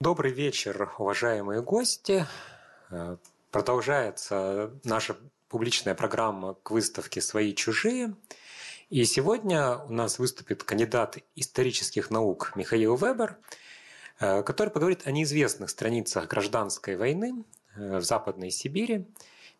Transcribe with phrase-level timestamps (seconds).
[0.00, 2.24] Добрый вечер, уважаемые гости.
[2.88, 3.16] Э,
[3.50, 5.16] продолжается наша
[5.48, 8.14] публичная программа к выставке «Свои чужие».
[8.90, 13.38] И сегодня у нас выступит кандидат исторических наук Михаил Вебер,
[14.20, 17.44] э, который поговорит о неизвестных страницах гражданской войны
[17.74, 19.04] э, в Западной Сибири.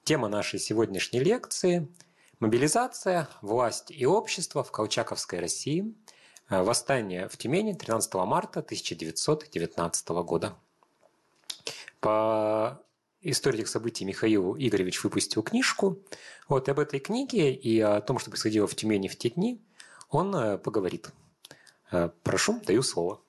[0.04, 1.88] Тема нашей сегодняшней лекции–
[2.38, 5.92] мобилизация, власть и общество в Колчаковской России–
[6.48, 10.54] восстание в Тюмени 13 марта 1919 года.
[12.00, 12.80] По
[13.20, 15.98] истории этих событий Михаил Игоревич выпустил книжку.
[16.48, 19.60] Вот об этой книге и о том, что происходило в Тюмени в те дни,
[20.08, 21.10] он э, поговорит.
[21.90, 23.20] Э, прошу, даю слово.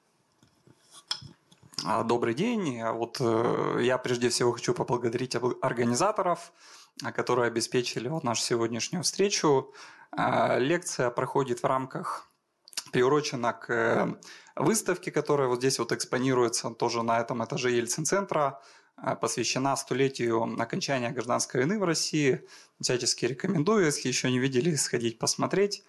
[1.85, 2.83] А, добрый день.
[2.83, 6.51] Вот я прежде всего хочу поблагодарить организаторов,
[7.15, 9.73] которые обеспечили вот нашу сегодняшнюю встречу.
[10.11, 12.28] Лекция проходит в рамках
[12.91, 14.15] приурочена к э,
[14.55, 18.61] выставке, которая вот здесь вот экспонируется тоже на этом этаже Ельцин-центра,
[18.97, 22.45] э, посвящена столетию окончания гражданской войны в России.
[22.81, 25.83] Всячески рекомендую, если еще не видели, сходить посмотреть.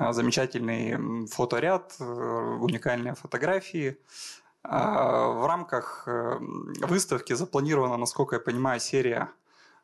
[0.00, 3.98] Э, замечательный фоторяд, уникальные фотографии.
[4.64, 9.30] В рамках выставки запланирована, насколько я понимаю, серия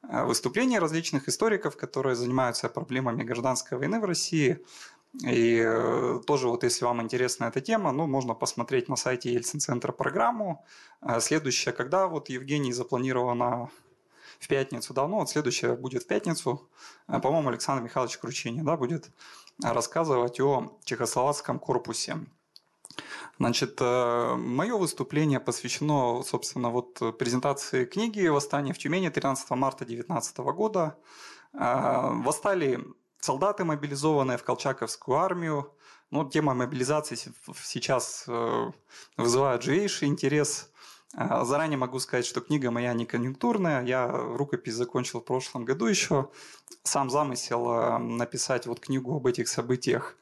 [0.02, 4.58] выступлений различных историков, которые занимаются проблемами гражданской войны в России.
[5.22, 9.92] И э, тоже вот если вам интересна эта тема, ну, можно посмотреть на сайте Ельцин-центра
[9.92, 10.64] программу.
[11.00, 13.70] А следующая, когда вот Евгений запланирована
[14.40, 16.68] в пятницу давно, вот следующая будет в пятницу,
[17.06, 19.10] э, по-моему, Александр Михайлович Кручини, да, будет
[19.62, 22.16] рассказывать о чехословацком корпусе.
[23.38, 30.38] Значит, э, мое выступление посвящено, собственно, вот презентации книги «Восстание в Тюмени» 13 марта 2019
[30.38, 30.98] года.
[31.52, 32.80] Восстали
[33.24, 35.72] солдаты, мобилизованные в Колчаковскую армию.
[36.10, 37.16] Ну, тема мобилизации
[37.62, 38.70] сейчас э,
[39.16, 40.70] вызывает живейший интерес.
[41.16, 43.82] Э, заранее могу сказать, что книга моя не конъюнктурная.
[43.84, 46.28] Я рукопись закончил в прошлом году еще.
[46.82, 50.16] Сам замысел э, написать вот книгу об этих событиях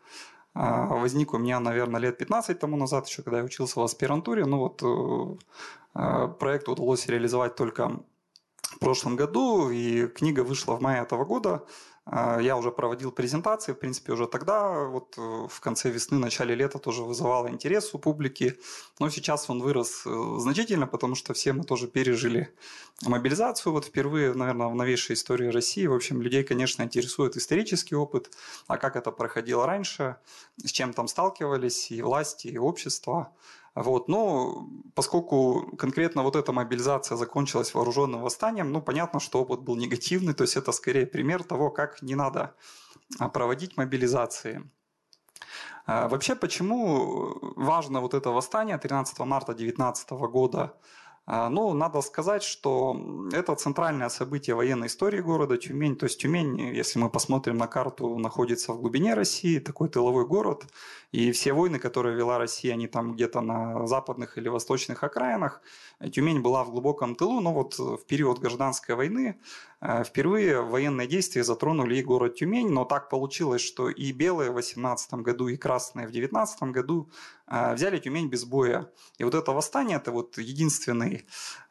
[0.55, 4.45] возник у меня, наверное, лет 15 тому назад, еще когда я учился в аспирантуре.
[4.45, 5.39] Ну вот
[6.39, 8.05] проект удалось реализовать только
[8.61, 11.65] в прошлом году, и книга вышла в мае этого года.
[12.05, 16.55] А, я уже проводил презентации, в принципе, уже тогда, вот э, в конце весны, начале
[16.55, 18.59] лета тоже вызывало интерес у публики.
[18.99, 22.53] Но сейчас он вырос э, значительно, потому что все мы тоже пережили
[23.03, 23.73] мобилизацию.
[23.73, 25.87] Вот впервые, наверное, в новейшей истории России.
[25.87, 28.31] В общем, людей, конечно, интересует исторический опыт,
[28.67, 30.17] а как это проходило раньше,
[30.57, 33.33] с чем там сталкивались и власти, и общество.
[33.75, 34.09] Вот.
[34.09, 40.35] Но поскольку конкретно вот эта мобилизация закончилась вооруженным восстанием, ну, понятно, что опыт был негативный,
[40.35, 42.55] то есть это скорее пример того, как не надо
[43.19, 44.71] а, проводить мобилизации.
[45.87, 50.75] А, вообще, почему важно вот это восстание 13 марта 2019 года?
[51.25, 52.97] А, ну, надо сказать, что
[53.33, 55.97] это центральное событие военной истории города Тюмень.
[55.97, 60.67] То есть Тюмень, если мы посмотрим на карту, находится в глубине России, такой тыловой город.
[61.13, 65.63] И все войны, которые вела Россия, они там где-то на западных или восточных окраинах.
[66.13, 69.39] Тюмень была в глубоком тылу, но вот в период гражданской войны
[70.05, 72.71] впервые военные действия затронули и город Тюмень.
[72.71, 77.11] Но так получилось, что и белые в 18 году, и красные в 19 году
[77.49, 78.91] э, взяли Тюмень без боя.
[79.19, 81.23] И вот это восстание, это вот единственный э,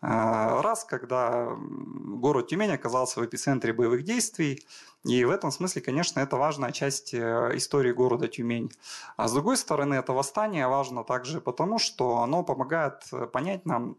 [0.01, 4.65] раз, когда город Тюмень оказался в эпицентре боевых действий.
[5.03, 8.71] И в этом смысле, конечно, это важная часть э, истории города Тюмень.
[9.17, 13.95] А с другой стороны, это восстание важно также потому, что оно помогает э, понять нам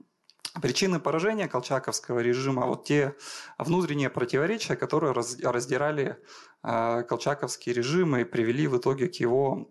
[0.61, 3.15] причины поражения колчаковского режима, вот те
[3.59, 6.19] внутренние противоречия, которые раздирали
[6.63, 9.69] колчаковский режим и привели в итоге к его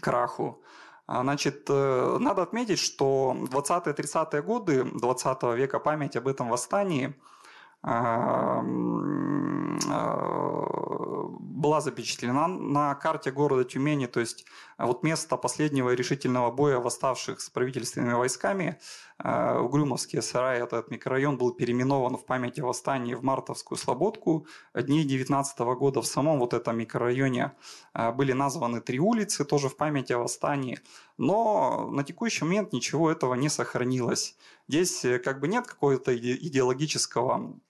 [0.00, 0.62] краху.
[1.06, 7.16] А, значит, э, надо отметить, что 20-30-е годы 20 века память об этом восстании
[7.82, 8.62] а,
[11.60, 14.46] была запечатлена на карте города Тюмени, то есть
[14.78, 18.78] вот место последнего решительного боя восставших с правительственными войсками
[19.22, 24.46] Э, Угрюмовский сарай, этот микрорайон был переименован в память о восстании в Мартовскую Слободку.
[24.74, 27.52] Дней 19 года в самом вот этом микрорайоне
[27.94, 30.80] э, были названы три улицы, тоже в память о восстании.
[31.18, 34.36] Но на текущий момент ничего этого не сохранилось.
[34.68, 37.60] Здесь э, как бы нет какого-то идеологического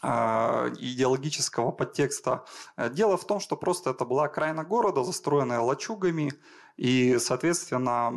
[0.00, 2.44] идеологического подтекста.
[2.76, 6.32] Дело в том, что просто это была окраина города, застроенная лачугами,
[6.76, 8.12] и, соответственно,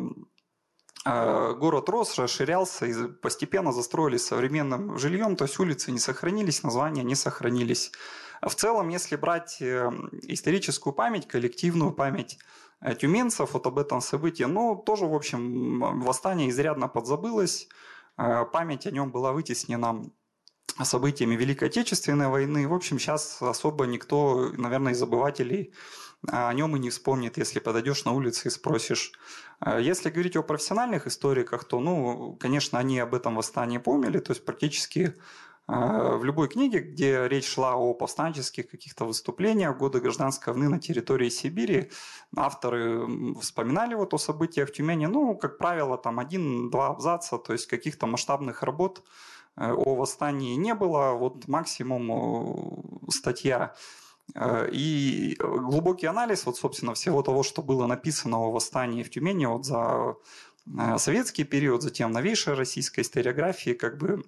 [1.08, 7.04] а, город рос, расширялся и постепенно застроились современным жильем, то есть улицы не сохранились, названия
[7.04, 7.92] не сохранились.
[8.42, 9.92] В целом, если брать э,
[10.24, 12.40] историческую память, коллективную память
[13.00, 14.44] тюменцев вот об этом событии.
[14.44, 17.68] Но тоже, в общем, восстание изрядно подзабылось.
[18.16, 20.04] Память о нем была вытеснена
[20.84, 22.68] событиями Великой Отечественной войны.
[22.68, 25.74] В общем, сейчас особо никто, наверное, из обывателей
[26.28, 29.14] о нем и не вспомнит, если подойдешь на улице и спросишь.
[29.80, 34.44] Если говорить о профессиональных историках, то, ну, конечно, они об этом восстании помнили, то есть
[34.44, 35.14] практически
[35.68, 40.80] в любой книге, где речь шла о повстанческих каких-то выступлениях в годы гражданской войны на
[40.80, 41.90] территории Сибири,
[42.36, 47.66] авторы вспоминали вот о событиях в Тюмени, ну, как правило, там один-два абзаца, то есть
[47.68, 49.04] каких-то масштабных работ
[49.58, 53.74] о восстании не было, вот максимум статья.
[54.34, 59.46] Э, и глубокий анализ, вот, собственно, всего того, что было написано о восстании в Тюмени
[59.46, 60.16] вот за
[60.68, 64.24] э, советский период, затем новейшей российской историографии, как бы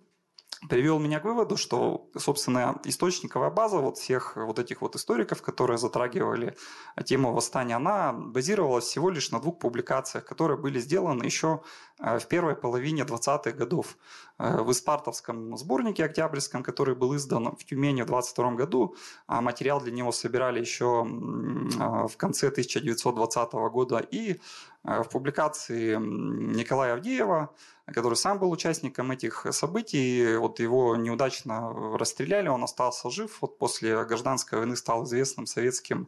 [0.70, 5.78] привел меня к выводу, что, собственно, источниковая база вот всех вот этих вот историков, которые
[5.78, 6.58] затрагивали
[7.06, 11.62] тему восстания, она базировалась всего лишь на двух публикациях, которые были сделаны еще э,
[12.00, 13.98] в первой половине 20-х годов.
[14.40, 18.96] Э, в Испартовском сборнике октябрьском, который был издан в Тюмени в 22 году,
[19.26, 24.40] а материал для него собирали еще э, в конце 1920 года, и
[24.84, 27.50] в публикации Николая Авдеева
[27.94, 30.36] который сам был участником этих событий.
[30.38, 33.38] Вот его неудачно расстреляли, он остался жив.
[33.42, 36.08] Вот после гражданской войны стал известным советским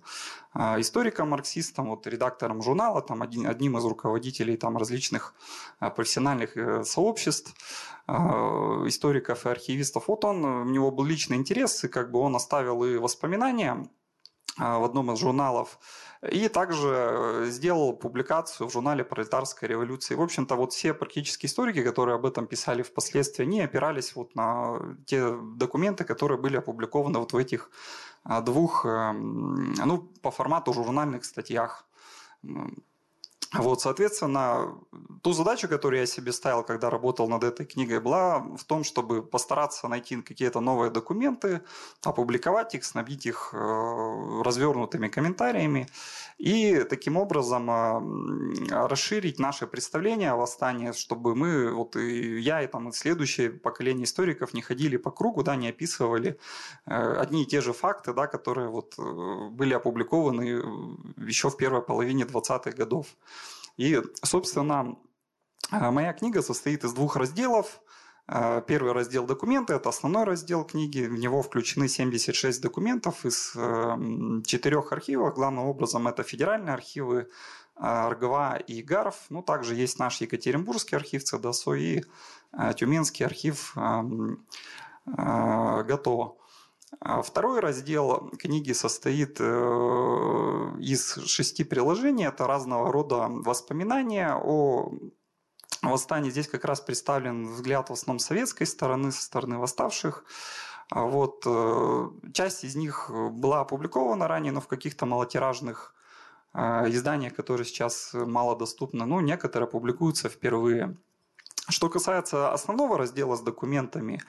[0.55, 5.35] историком, марксистом, вот редактором журнала, там один, одним из руководителей там различных
[5.79, 7.53] а, профессиональных э, сообществ
[8.07, 10.07] а, историков и архивистов.
[10.07, 13.87] Вот он, у него был личный интерес, и как бы он оставил и воспоминания
[14.59, 15.79] в одном из журналов
[16.21, 20.17] и также э, сделал публикацию в журнале «Пролетарская революция».
[20.17, 24.97] В общем-то, вот все практически историки, которые об этом писали впоследствии, они опирались вот на
[25.06, 27.71] те документы, которые были опубликованы вот в этих
[28.25, 31.85] а, двух, эм, ну, по формату журнальных статьях.
[33.53, 34.75] Вот, соответственно,
[35.23, 39.23] ту задачу, которую я себе ставил, когда работал над этой книгой, была в том, чтобы
[39.23, 41.61] постараться найти какие-то новые документы,
[42.03, 45.87] опубликовать их, снабдить их э, развернутыми комментариями
[46.39, 52.68] и таким образом э, расширить наше представление о восстании, чтобы мы, вот и я, и
[52.68, 56.39] там и следующее поколение историков не ходили по кругу, да, не описывали
[56.86, 58.95] э, одни и те же факты, да, которые вот
[59.51, 60.63] были опубликованы
[61.18, 63.07] еще в первой половине 20-х годов.
[63.75, 64.95] И, собственно,
[65.74, 67.81] э, моя книга состоит из двух разделов.
[68.31, 71.01] Э, первый раздел документы– это основной раздел книги.
[71.01, 75.33] В него включены 76 документов из эм, четырех архивов.
[75.33, 77.27] Главным образом это федеральные архивы
[77.75, 79.15] э, РГВА и ГАРФ.
[79.29, 82.03] Ну, также есть наш Екатеринбургский архив ЦДСО и
[82.75, 83.75] Тюменский архив.
[87.01, 89.43] А второй раздел книги состоит э,
[90.79, 92.25] из шести приложений.
[92.25, 94.91] Это разного рода воспоминания о
[95.81, 96.30] восстании.
[96.30, 100.24] Здесь как раз представлен взгляд в основном советской стороны, со стороны восставших.
[100.89, 101.44] А вот.
[101.45, 105.94] Э, часть из них была опубликована ранее, но в каких-то малотиражных
[106.54, 109.06] э, изданиях, которые сейчас мало доступны.
[109.06, 110.98] Ну, некоторые публикуются впервые.
[111.69, 114.21] Что касается основного раздела с документами,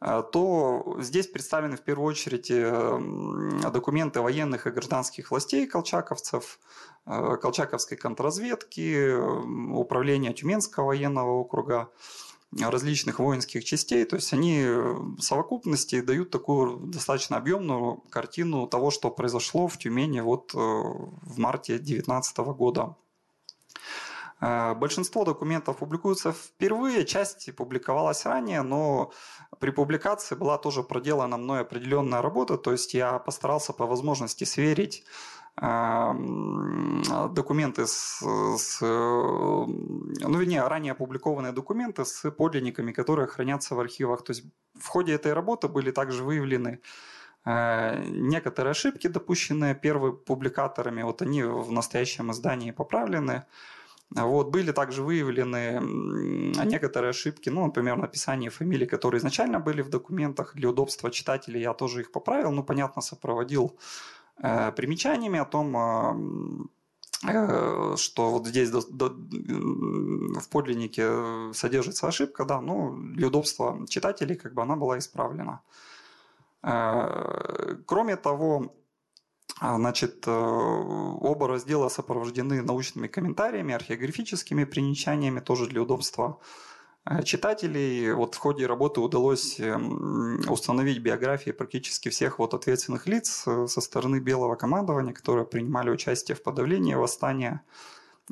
[0.00, 6.58] Э, то здесь представлены в первую очередь э, документы военных и гражданских властей колчаковцев,
[7.06, 9.16] э, колчаковской контрразведки,
[9.72, 11.90] управления Тюменского военного округа,
[12.58, 14.04] различных воинских частей.
[14.04, 20.20] То есть они в совокупности дают такую достаточно объемную картину того, что произошло в Тюмени
[20.20, 22.94] вот в марте 2019 года.
[24.40, 29.12] Э, большинство документов публикуются впервые, часть публиковалась ранее, но
[29.58, 35.04] при публикации была тоже проделана мной определенная работа, то есть я постарался по возможности сверить
[35.62, 37.02] эм,
[37.32, 38.22] документы с,
[38.58, 44.22] с ну, вернее, ранее опубликованные документы с подлинниками, которые хранятся в архивах.
[44.22, 46.80] То есть в ходе этой работы были также выявлены
[47.46, 53.44] э, некоторые ошибки, допущенные первыми публикаторами, вот они в настоящем издании поправлены.
[54.10, 55.80] Вот, были также выявлены
[56.64, 60.54] некоторые ошибки, ну, например, написание фамилий, которые изначально были в документах.
[60.54, 63.76] Для удобства читателей я тоже их поправил, ну, понятно, сопроводил
[64.42, 66.68] э, примечаниями о том,
[67.28, 69.08] э, что вот здесь до, до,
[70.40, 75.62] в подлиннике содержится ошибка, да, ну, для удобства читателей как бы она была исправлена.
[76.62, 78.85] Э, кроме того, а,
[79.60, 86.38] значит, э, оба раздела сопровождены научными комментариями, археографическими примечаниями, тоже для удобства
[87.06, 88.12] э, читателей.
[88.12, 93.80] Вот в ходе работы удалось эм, установить биографии практически всех вот ответственных лиц э, со
[93.80, 97.62] стороны белого командования, которые принимали участие в подавлении восстания.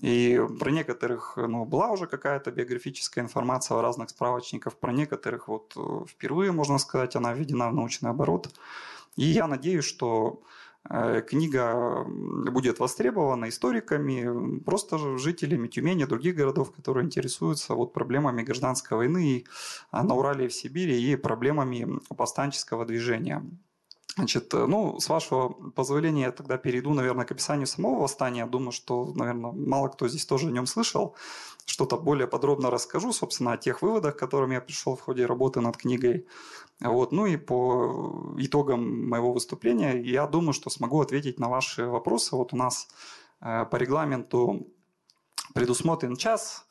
[0.03, 5.75] И про некоторых ну, была уже какая-то биографическая информация в разных справочниках, про некоторых вот
[6.09, 8.51] впервые, можно сказать, она введена в научный оборот.
[9.15, 10.43] И я надеюсь, что
[10.89, 19.45] книга будет востребована историками, просто жителями Тюмени, других городов, которые интересуются вот проблемами гражданской войны
[19.91, 23.43] а, на Урале и в Сибири и проблемами повстанческого движения.
[24.17, 28.47] Значит, э, ну, с вашего позволения я тогда перейду, наверное, к описанию самого восстания.
[28.47, 31.17] Думаю, что, наверное, мало кто здесь тоже о нем слышал.
[31.67, 35.61] Что-то более подробно расскажу, собственно, о тех выводах, к которым я пришел в ходе работы
[35.61, 36.27] над книгой.
[36.81, 37.13] Вот.
[37.13, 42.37] Ну и по итогам моего выступления я думаю, что смогу ответить на ваши вопросы.
[42.37, 42.89] Вот у нас
[43.41, 44.69] э, по регламенту
[45.55, 46.67] предусмотрен час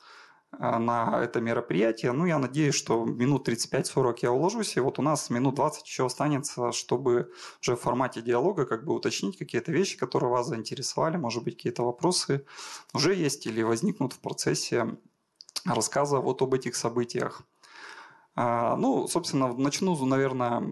[0.60, 2.12] на это мероприятие.
[2.12, 6.06] Ну, я надеюсь, что минут 35-40 я уложусь, и вот у нас минут 20 еще
[6.06, 7.32] останется, чтобы
[7.62, 11.84] уже в формате диалога как бы уточнить какие-то вещи, которые вас заинтересовали, может быть, какие-то
[11.84, 12.46] вопросы
[12.94, 14.98] уже есть или возникнут в процессе
[15.66, 17.44] рассказа вот об этих событиях.
[18.36, 20.64] А, ну, собственно, начну, наверное,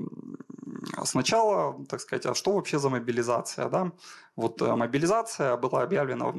[1.03, 3.69] сначала, так сказать, а что вообще за мобилизация?
[3.69, 3.91] Да?
[4.35, 6.33] Вот э, мобилизация была объявлена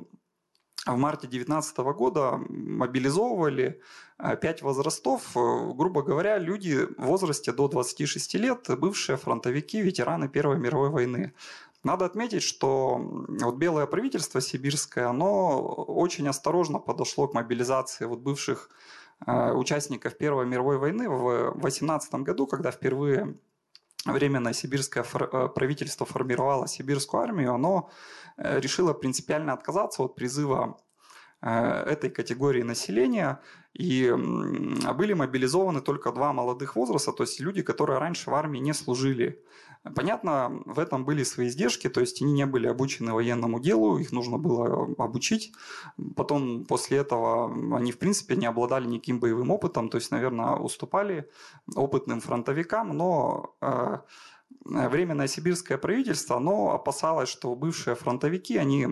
[0.87, 3.81] в марте 2019 года мобилизовывали
[4.19, 10.29] э, пять возрастов, э, грубо говоря, люди в возрасте до 26 лет, бывшие фронтовики, ветераны
[10.29, 11.33] Первой мировой войны.
[11.85, 13.01] Надо отметить, что
[13.41, 18.71] вот белое правительство сибирское, оно очень осторожно подошло к мобилизации вот бывших
[19.27, 23.37] Э, участников Первой мировой войны в 18 году, когда впервые
[24.05, 27.91] Временное сибирское э, правительство формировало сибирскую армию, оно
[28.37, 30.79] э, решило принципиально отказаться от призыва
[31.45, 33.41] этой категории населения
[33.75, 34.15] и
[34.95, 39.45] были мобилизованы только два молодых возраста, то есть люди, которые раньше в армии не служили.
[39.97, 44.13] Понятно, в этом были свои издержки, то есть они не были обучены военному делу, их
[44.13, 45.53] нужно было обучить.
[46.15, 51.29] Потом после этого они, в принципе, не обладали никаким боевым опытом, то есть, наверное, уступали
[51.75, 53.99] опытным фронтовикам, но э,
[54.65, 58.89] Временное сибирское правительство, оно опасалось, что бывшие фронтовики, они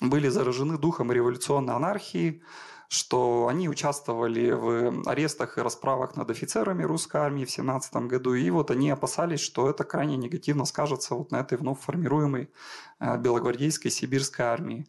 [0.00, 2.42] были заражены духом революционной анархии,
[2.88, 8.50] что они участвовали в арестах и расправах над офицерами русской армии в 17 году, и
[8.50, 12.50] вот они опасались, что это крайне негативно скажется вот на этой вновь формируемой
[13.00, 14.86] э, белогвардейской сибирской армии.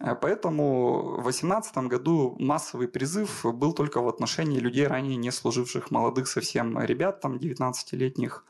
[0.00, 5.90] Э, поэтому в 2018 году массовый призыв был только в отношении людей, ранее не служивших
[5.90, 8.44] молодых совсем ребят, там 19-летних.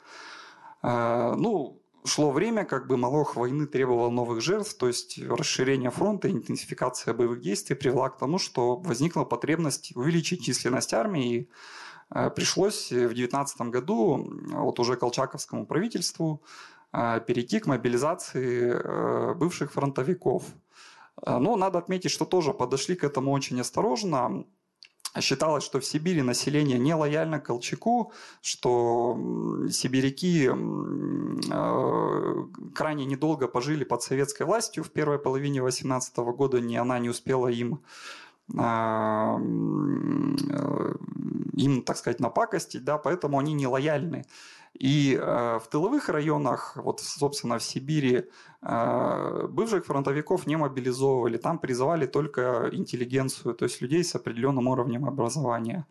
[0.82, 6.30] Э, ну, шло время, как бы Малох войны требовал новых жертв, то есть расширение фронта,
[6.30, 11.34] интенсификация боевых действий привела к тому, что возникла потребность увеличить численность армии.
[11.34, 11.50] И
[12.14, 16.42] э, пришлось в 2019 году вот уже колчаковскому правительству
[16.92, 20.44] э, перейти к мобилизации э, бывших фронтовиков.
[21.26, 24.46] Но надо отметить, что тоже подошли к этому очень осторожно
[25.18, 28.12] считалось, что в Сибири население не лояльно Колчаку,
[28.42, 29.18] что
[29.70, 30.52] сибиряки э,
[32.74, 37.48] крайне недолго пожили под советской властью в первой половине 18 года, ни она не успела
[37.48, 37.80] им
[38.58, 40.94] а, э,
[41.54, 44.24] им, так сказать, напакостить, да, поэтому они не лояльны.
[44.78, 48.24] И э, в тыловых районах, вот, собственно, в Сибири,
[48.62, 55.06] э, бывших фронтовиков не мобилизовывали, там призывали только интеллигенцию, то есть людей с определенным уровнем
[55.06, 55.86] образования.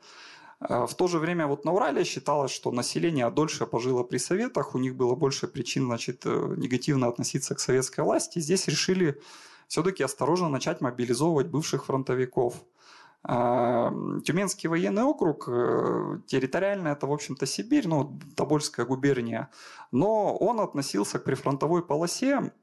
[0.62, 4.76] Э, в то же время вот на Урале считалось, что население дольше пожило при советах,
[4.76, 8.40] у них было больше причин значит, э, негативно относиться к советской власти.
[8.40, 9.22] Здесь решили
[9.68, 12.56] все-таки осторожно начать мобилизовывать бывших фронтовиков–
[13.22, 19.50] Тюменский военный округ, э, территориально это, в общем-то, Сибирь, ну, Тобольская губерния,
[19.92, 22.54] но он относился к прифронтовой полосе,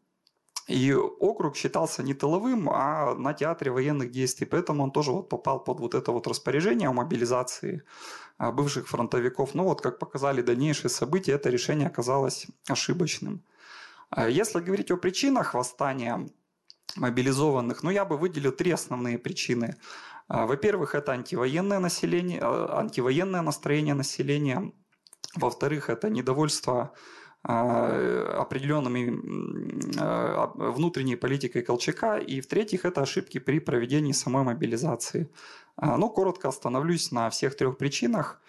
[0.67, 5.63] и округ считался не тыловым, а на театре военных действий, поэтому он тоже вот попал
[5.63, 7.85] под вот это вот распоряжение о мобилизации
[8.37, 9.55] а, бывших фронтовиков.
[9.55, 13.45] Но вот, как показали дальнейшие события, это решение оказалось ошибочным.
[14.11, 16.29] А если говорить о причинах восстания
[16.97, 19.77] мобилизованных, ну, я бы выделил три основные причины.
[20.29, 24.73] А, во-первых, это антивоенное население, а, антивоенное настроение населения.
[25.37, 26.93] Во-вторых, это недовольство
[27.43, 29.11] а, определенными
[30.73, 32.19] внутренней политикой Колчака.
[32.19, 35.31] И в-третьих, это ошибки при проведении самой мобилизации.
[35.81, 38.41] Ну, коротко остановлюсь на всех трех причинах.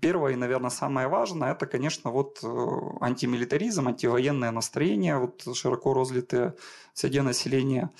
[0.00, 2.46] Первое и, наверное, самое важное, это, конечно, вот э,
[3.00, 6.56] антимилитаризм, антивоенное настроение, вот широко разлитое
[6.94, 7.90] среди населения.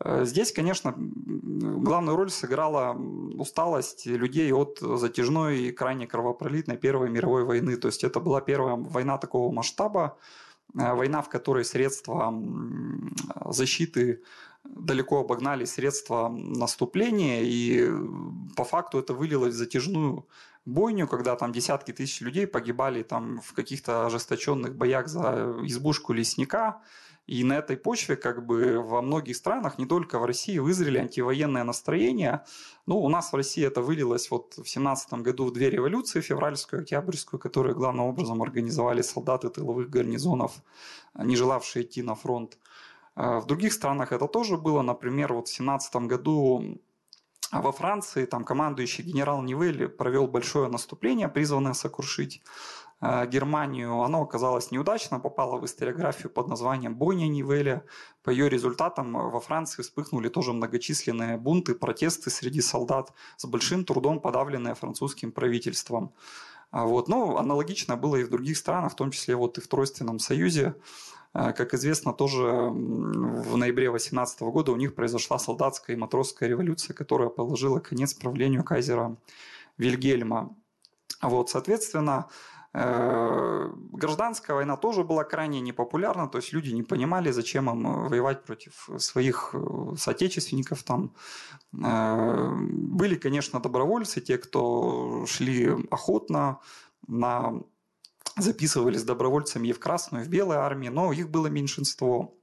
[0.00, 2.96] Э, здесь, конечно, главную роль сыграла
[3.38, 7.76] усталость людей от затяжной и крайне кровопролитной Первой мировой войны.
[7.76, 10.18] То есть это была первая война такого масштаба,
[10.74, 12.34] э, война, в которой средства
[13.46, 14.22] защиты
[14.76, 17.90] далеко обогнали средства наступления, и
[18.56, 20.26] по факту это вылилось в затяжную
[20.64, 26.82] бойню, когда там десятки тысяч людей погибали там в каких-то ожесточенных боях за избушку лесника.
[27.26, 31.62] И на этой почве как бы во многих странах, не только в России, вызрели антивоенное
[31.62, 32.42] настроение.
[32.86, 36.80] Ну, у нас в России это вылилось вот в 17 году в две революции, февральскую
[36.80, 40.62] и октябрьскую, которые главным образом организовали солдаты тыловых гарнизонов,
[41.14, 42.56] не желавшие идти на фронт.
[43.20, 44.80] А в других странах это тоже было.
[44.80, 46.78] Например, вот в 17 году
[47.50, 52.42] а во Франции там командующий генерал Нивелли провел большое наступление, призванное сокрушить
[53.00, 54.02] э, Германию.
[54.02, 57.84] Оно оказалось неудачно, попало в историографию под названием «Бойня Нивеля».
[58.22, 64.20] По ее результатам во Франции вспыхнули тоже многочисленные бунты, протесты среди солдат, с большим трудом
[64.20, 66.12] подавленные французским правительством.
[66.70, 67.08] А вот.
[67.08, 70.76] Но аналогично было и в других странах, в том числе вот и в Тройственном Союзе.
[71.32, 76.94] А, как известно, тоже в ноябре 18 года у них произошла солдатская и матросская революция,
[76.94, 79.16] которая положила конец правлению кайзера
[79.76, 80.56] Вильгельма.
[81.22, 82.28] Вот, соответственно,
[82.72, 88.44] э, гражданская война тоже была крайне непопулярна, то есть люди не понимали, зачем им воевать
[88.44, 90.82] против своих э, соотечественников.
[90.82, 91.14] Там.
[91.72, 96.60] Э, были, конечно, добровольцы, те, кто шли охотно
[97.06, 97.62] на
[98.38, 102.34] записывались добровольцами и в Красную, и в Белую армию, но их было меньшинство.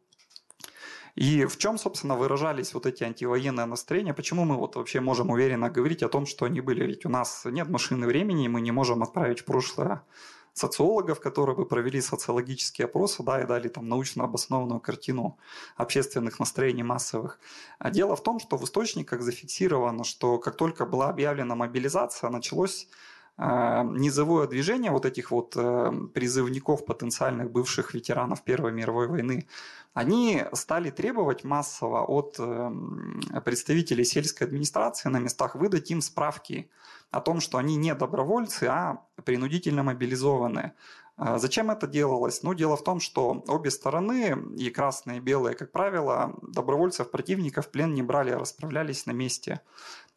[1.16, 4.14] И в чем, собственно, выражались вот эти антивоенные настроения?
[4.14, 6.86] Почему мы вот вообще можем уверенно говорить о том, что они были?
[6.86, 10.04] Ведь у нас нет машины времени, и мы не можем отправить в прошлое
[10.56, 15.38] социологов, которые бы провели социологические опросы, да, и дали там научно обоснованную картину
[15.76, 17.40] общественных настроений массовых.
[17.78, 22.88] А дело в том, что в источниках зафиксировано, что как только была объявлена мобилизация, началось
[23.38, 29.48] низовое движение вот этих вот э, призывников, потенциальных бывших ветеранов Первой мировой войны,
[29.94, 32.72] они стали требовать массово от э,
[33.44, 36.70] представителей сельской администрации на местах выдать им справки
[37.12, 40.74] о том, что они не добровольцы, а принудительно мобилизованы.
[41.18, 42.44] А зачем это делалось?
[42.44, 47.68] Ну, дело в том, что обе стороны, и красные, и белые, как правило, добровольцев противников
[47.68, 49.62] в плен не брали, а расправлялись на месте.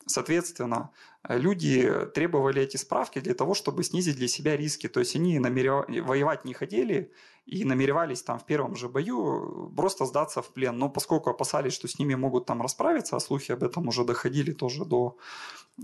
[0.08, 0.90] Соответственно,
[1.28, 4.88] люди требовали эти справки для того, чтобы снизить для себя риски.
[4.88, 5.84] То есть они намерев...
[5.88, 7.12] воевать не хотели
[7.46, 10.78] и намеревались там в первом же бою просто сдаться в плен.
[10.78, 14.52] Но поскольку опасались, что с ними могут там расправиться, а слухи об этом уже доходили
[14.52, 15.16] тоже до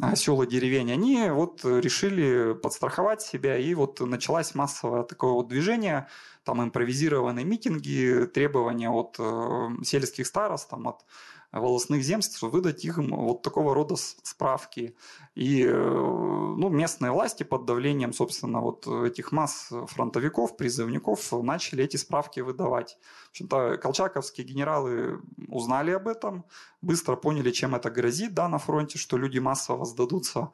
[0.01, 6.09] а, сел деревень, они вот решили подстраховать себя, и вот началось массовое такое вот движение,
[6.45, 11.05] там импровизированные митинги, требования от э, сельских старост, там, от
[11.61, 14.97] волосных земств, выдать им вот такого рода справки.
[15.35, 21.97] И э, ну, местные власти под давлением, собственно, вот этих масс фронтовиков, призывников начали эти
[21.97, 22.99] справки выдавать.
[23.27, 26.45] В общем-то, колчаковские генералы узнали об этом,
[26.83, 30.51] быстро поняли, чем это грозит да, на фронте, что люди массово сдадутся.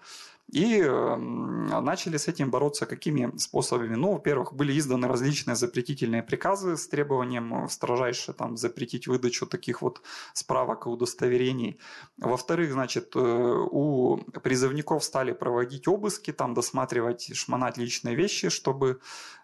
[0.53, 3.95] И начали с этим бороться какими способами?
[3.95, 10.03] Ну, во-первых, были изданы различные запретительные приказы с требованием строжайше там, запретить выдачу таких вот
[10.33, 11.79] справок и удостоверений.
[12.19, 19.01] Во-вторых, значит, э, у призывников стали проводить обыски, там досматривать, шмонать личные вещи, чтобы,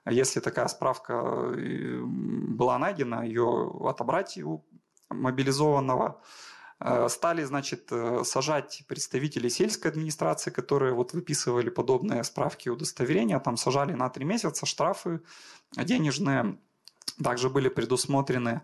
[0.06, 4.64] если такая справка э, была найдена, ее отобрать у
[5.10, 6.20] мобилизованного.
[6.78, 13.38] Э, стали, значит, э, сажать представителей сельской администрации, которые вот выписывали подобные справки и удостоверения,
[13.40, 15.20] там сажали на три месяца, штрафы
[15.76, 16.58] денежные
[17.22, 18.60] также были предусмотрены.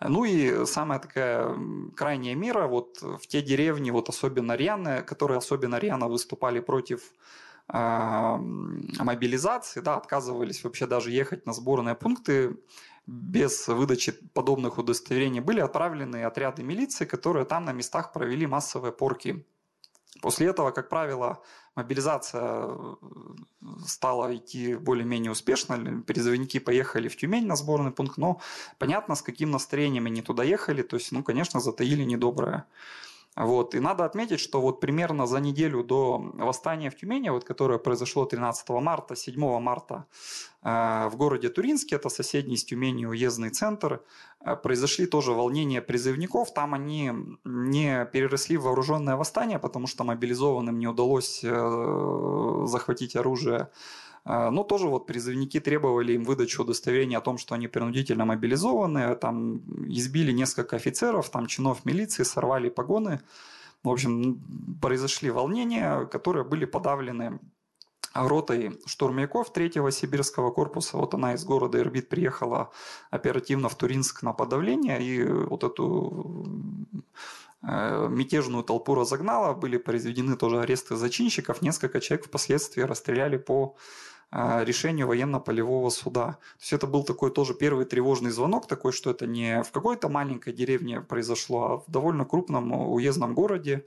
[0.00, 1.54] Ну и самая такая
[1.94, 7.12] крайняя мера, вот в те деревни, вот особенно рьяные, которые особенно рьяно выступали против
[7.68, 8.36] э,
[9.00, 12.56] мобилизации, да, отказывались вообще даже ехать на сборные пункты
[13.10, 19.44] без выдачи подобных удостоверений были отправлены отряды милиции, которые там на местах провели массовые порки.
[20.22, 21.42] После этого, как правило,
[21.74, 22.94] мобилизация э,
[23.84, 26.02] стала идти более-менее успешно.
[26.06, 28.40] Призывники поехали в Тюмень на сборный пункт, но
[28.78, 30.82] понятно, с каким настроением они туда ехали.
[30.82, 32.66] То есть, ну, конечно, затаили недоброе
[33.40, 33.74] Вот.
[33.74, 38.26] И надо отметить, что вот примерно за неделю до восстания в Тюмени, вот, которое произошло
[38.26, 40.04] 13 марта, 7 марта
[40.62, 44.02] э, в городе Туринске, это соседний с Тюменью уездный центр,
[44.44, 46.52] э, произошли тоже волнения призывников.
[46.52, 47.12] Там они
[47.44, 53.68] не переросли в вооруженное восстание, потому что мобилизованным не удалось э, захватить оружие
[54.32, 59.16] а, ну, тоже вот призывники требовали им выдачу удостоверения о том, что они принудительно мобилизованы,
[59.16, 63.20] там избили несколько офицеров, там чинов милиции, сорвали погоны.
[63.82, 64.40] В общем,
[64.80, 67.40] произошли волнения, которые были подавлены
[68.14, 70.96] ротой штурмовиков третьего сибирского корпуса.
[70.96, 72.70] Вот она из города Ирбит приехала
[73.10, 76.46] оперативно в Туринск на подавление, и вот эту
[77.62, 83.78] э, мятежную толпу разогнала, были произведены тоже аресты зачинщиков, несколько человек впоследствии расстреляли по а,
[84.32, 86.38] решению военно-полевого суда.
[86.56, 90.08] То есть это был такой тоже первый тревожный звонок, такой, что это не в какой-то
[90.08, 93.84] маленькой деревне произошло, а в довольно крупном уездном городе.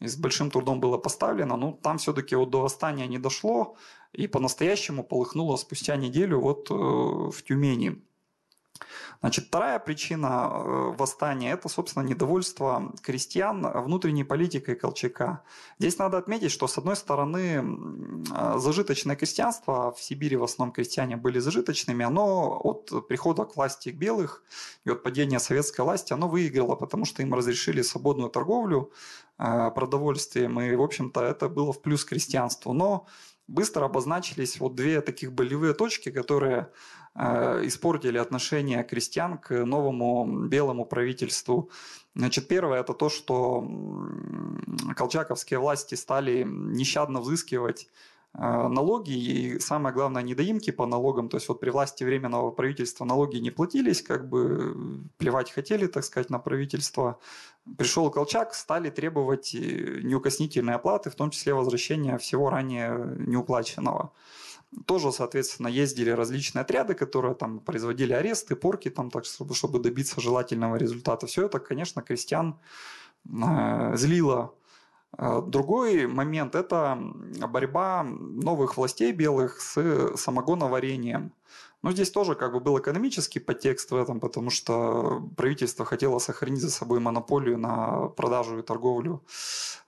[0.00, 1.56] И с большим трудом было поставлено.
[1.56, 3.76] Но там все-таки вот до восстания не дошло.
[4.12, 8.02] И по-настоящему полыхнуло спустя неделю вот э, в Тюмени.
[9.20, 15.42] Значит, вторая причина э, восстания– это, собственно, недовольство крестьян внутренней политикой Колчака.
[15.80, 17.64] Здесь надо отметить, что, с одной стороны,
[18.30, 23.88] э, зажиточное крестьянство, в Сибири в основном крестьяне были зажиточными, оно от прихода к власти
[23.88, 24.44] белых
[24.84, 28.92] и от падения советской власти, оно выиграло, потому что им разрешили свободную торговлю
[29.38, 32.72] э, продовольствием, и, в общем-то, это было в плюс крестьянству.
[32.72, 33.08] Но
[33.48, 36.70] быстро обозначились вот две таких болевые точки, которые
[37.18, 41.70] испортили отношение крестьян к новому белому правительству.
[42.14, 43.64] Значит, первое это то, что
[44.96, 47.88] колчаковские власти стали нещадно взыскивать
[48.34, 51.28] э, налоги и самое главное недоимки по налогам.
[51.28, 54.76] То есть вот при власти временного правительства налоги не платились, как бы
[55.16, 57.18] плевать хотели, так сказать, на правительство.
[57.76, 64.12] Пришел Колчак, стали требовать э, неукоснительной оплаты, в том числе возвращения всего ранее неуплаченного
[64.86, 70.20] тоже, соответственно, ездили различные отряды, которые там производили аресты, порки, там, так, чтобы, чтобы добиться
[70.20, 71.26] желательного результата.
[71.26, 72.58] Все это, конечно, крестьян
[73.26, 74.54] э, злило.
[75.16, 76.98] Э, другой момент– это
[77.48, 81.32] борьба новых властей белых с самогоноварением.
[81.82, 86.60] Но здесь тоже как бы был экономический подтекст в этом, потому что правительство хотело сохранить
[86.60, 89.24] за собой монополию на продажу и торговлю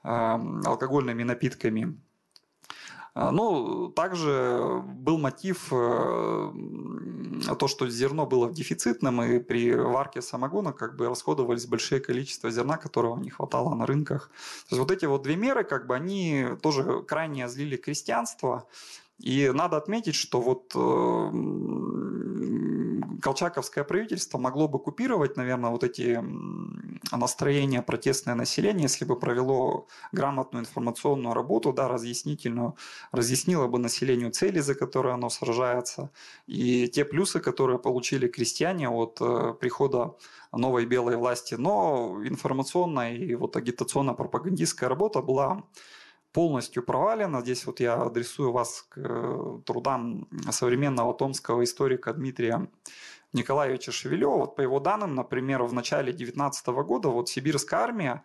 [0.04, 0.08] э,
[0.64, 2.00] алкогольными напитками.
[3.14, 6.52] А, ну, также был мотив э,
[7.58, 12.76] то, что зерно было дефицитным, и при варке самогона как бы расходовались большие количество зерна,
[12.76, 14.30] которого не хватало на рынках.
[14.68, 18.66] То есть вот эти вот две меры, как бы они тоже крайне озлили крестьянство,
[19.18, 21.30] и надо отметить, что вот э,
[23.20, 26.18] колчаковское правительство могло бы купировать, наверное, вот эти
[27.12, 32.76] настроения протестное население, если бы провело грамотную информационную работу, да, разъяснительную,
[33.12, 36.10] разъяснило бы населению цели, за которые оно сражается,
[36.46, 40.14] и те плюсы, которые получили крестьяне от э, прихода
[40.52, 41.54] новой белой власти.
[41.54, 45.62] Но информационная и вот агитационно-пропагандистская работа была
[46.32, 47.40] полностью провалена.
[47.40, 52.68] Здесь вот я адресую вас к э, трудам современного томского историка Дмитрия
[53.32, 54.36] Николаевича Шевелева.
[54.36, 58.22] Вот по его данным, например, в начале 19 года вот сибирская армия,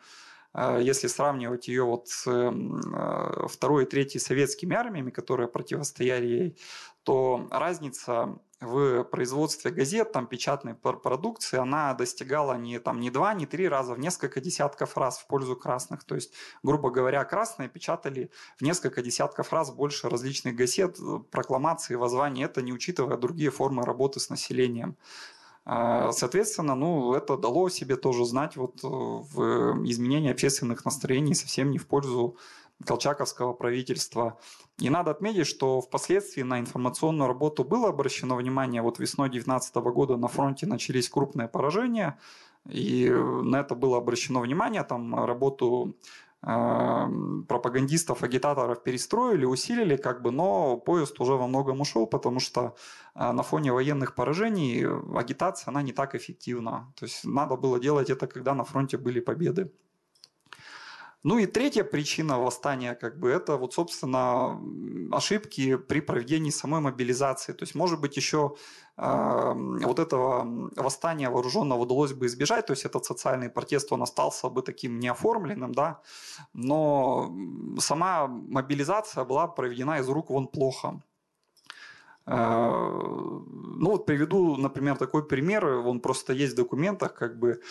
[0.53, 6.57] э, если сравнивать ее вот с э, второй и третьей советскими армиями, которые противостояли ей,
[7.03, 13.45] то разница в производстве газет, там, печатной продукции, она достигала не, там, не два, не
[13.45, 16.03] три раза, в несколько десятков раз в пользу красных.
[16.03, 20.97] То есть, грубо говоря, красные печатали в несколько десятков раз больше различных газет,
[21.31, 24.97] прокламаций, воззваний, это не учитывая другие формы работы с населением.
[25.67, 31.71] А, соответственно, ну, это дало себе тоже знать вот э, в изменении общественных настроений совсем
[31.71, 32.37] не в пользу
[32.85, 34.37] колчаковского правительства.
[34.79, 38.81] И надо отметить, что впоследствии на информационную работу было обращено внимание.
[38.81, 42.19] Вот весной 2019 года на фронте начались крупные поражения,
[42.69, 44.83] и на это было обращено внимание.
[44.83, 45.95] Там работу
[46.41, 47.07] э,
[47.47, 52.75] пропагандистов, агитаторов перестроили, усилили, как бы, но поезд уже во многом ушел, потому что
[53.15, 54.85] э, на фоне военных поражений
[55.17, 56.91] агитация, она не так эффективна.
[56.95, 59.71] То есть надо было делать это, когда на фронте были победы.
[61.25, 64.61] Ну и третья причина восстания, как бы, это вот, собственно,
[65.11, 67.53] ошибки при проведении самой мобилизации.
[67.53, 68.55] То есть, может быть, еще
[68.97, 69.53] э,
[69.85, 74.61] вот этого восстания вооруженного удалось бы избежать, то есть этот социальный протест, он остался бы
[74.61, 75.99] таким неоформленным, да,
[76.53, 77.33] но
[77.79, 81.01] сама мобилизация была проведена из рук вон плохо.
[82.27, 87.61] Ну вот приведу, например, такой пример, он просто есть в документах, как бы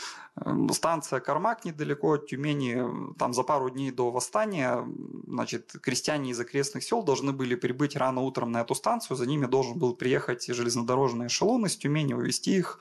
[0.71, 4.87] станция Кармак недалеко от Тюмени, там за пару дней до восстания,
[5.27, 9.47] значит, крестьяне из окрестных сел должны были прибыть рано утром на эту станцию, за ними
[9.47, 12.79] должен был приехать железнодорожный эшелон из Тюмени, увезти их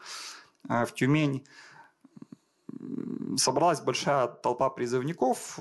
[0.64, 1.44] в Тюмень.
[3.36, 5.58] Собралась большая толпа призывников,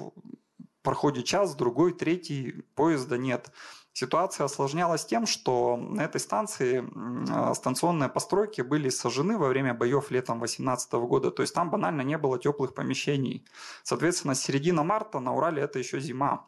[0.82, 3.50] проходит час, другой, третий, поезда нет.
[3.94, 6.82] Ситуация осложнялась тем, что на этой станции
[7.30, 11.30] а, станционные постройки были сожжены во время боев летом 2018 года.
[11.30, 13.44] То есть там банально не было теплых помещений.
[13.82, 16.46] Соответственно, с середины марта на Урале это еще зима.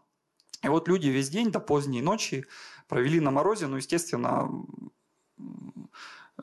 [0.63, 2.47] И вот люди весь день до поздней ночи
[2.89, 4.51] провели на морозе, ну, естественно,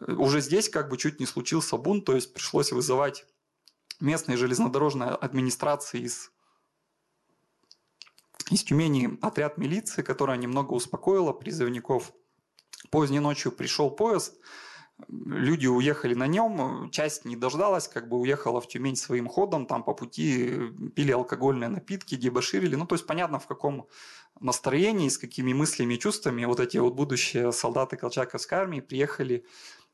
[0.07, 3.25] уже здесь как бы чуть не случился бунт, то есть пришлось вызывать
[3.99, 6.31] местной железнодорожной администрации из,
[8.49, 12.11] из Тюмени отряд милиции, которая немного успокоила призывников.
[12.89, 14.35] Поздней ночью пришел поезд,
[15.07, 19.83] люди уехали на нем, часть не дождалась, как бы уехала в Тюмень своим ходом, там
[19.83, 20.51] по пути
[20.95, 22.75] пили алкогольные напитки, дебоширили.
[22.75, 23.87] Ну, то есть понятно, в каком
[24.39, 29.45] настроении, с какими мыслями и чувствами вот эти вот будущие солдаты Колчаковской армии приехали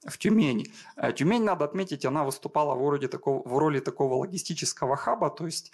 [0.05, 0.71] в Тюмень.
[0.95, 5.45] Э, Тюмень, надо отметить, она выступала в роли такого, в роли такого логистического хаба, то
[5.45, 5.71] есть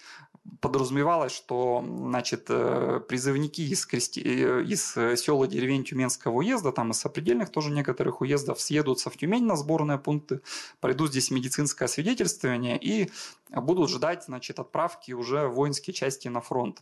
[0.59, 4.21] подразумевалось, что значит, э, призывники из, крести...
[4.21, 9.45] Э, из села деревень Тюменского уезда, там из сопредельных тоже некоторых уездов, съедутся в Тюмень
[9.45, 10.41] на сборные пункты,
[10.79, 13.11] пройдут здесь медицинское свидетельствование и
[13.49, 16.81] будут ждать значит, отправки уже воинские части на фронт.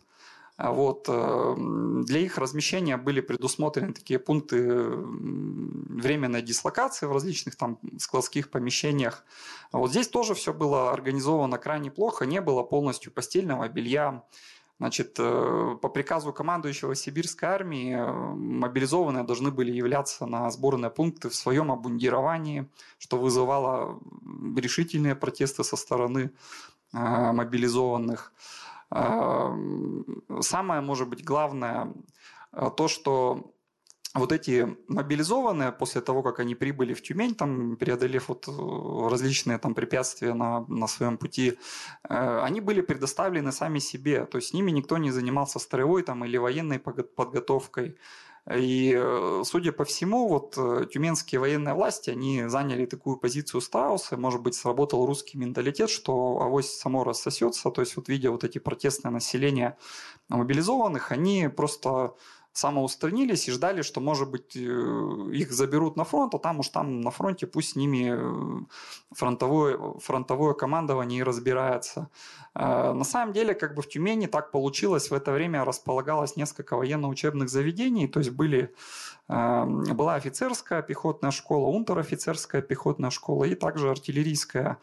[0.62, 1.06] А вот.
[1.08, 1.56] Э,
[2.06, 9.24] для их размещения были предусмотрены такие пункты временной дислокации в различных там складских помещениях.
[9.72, 14.22] А вот здесь тоже все было организовано крайне плохо, не было полностью постельного белья,
[14.78, 21.28] Значит, э, по приказу командующего сибирской армии э, мобилизованные должны были являться на сборные пункты
[21.28, 24.00] в своем обмундировании, что вызывало
[24.56, 26.30] решительные протесты со стороны
[26.92, 28.32] мобилизованных.
[30.40, 31.92] Самое, может быть, главное,
[32.52, 33.52] э, то, что
[34.14, 39.58] вот эти мобилизованные, после того, как они прибыли в Тюмень, там, преодолев вот э, различные
[39.58, 41.58] там препятствия на, на своем пути,
[42.08, 44.26] э, они были предоставлены сами себе.
[44.26, 47.96] То есть с ними никто не занимался строевой там, или военной подготовкой.
[48.50, 54.16] И, э, судя по всему, вот э, тюменские военные власти, они заняли такую позицию страуса,
[54.16, 58.58] может быть, сработал русский менталитет, что авось само рассосется, то есть вот видя вот эти
[58.58, 59.78] протестные населения
[60.28, 62.14] мобилизованных, они просто
[62.52, 64.60] самоустранились и ждали, что, может быть, э,
[65.32, 68.64] их заберут на фронт, а там уж там на фронте пусть с ними э,
[69.12, 72.10] фронтовое, фронтовое командование и разбирается.
[72.54, 76.76] Э, на самом деле, как бы в Тюмени так получилось, в это время располагалось несколько
[76.76, 78.74] военно-учебных заведений, то есть были,
[79.28, 84.78] была офицерская пехотная школа, унтер-офицерская пехотная школа и также артиллерийская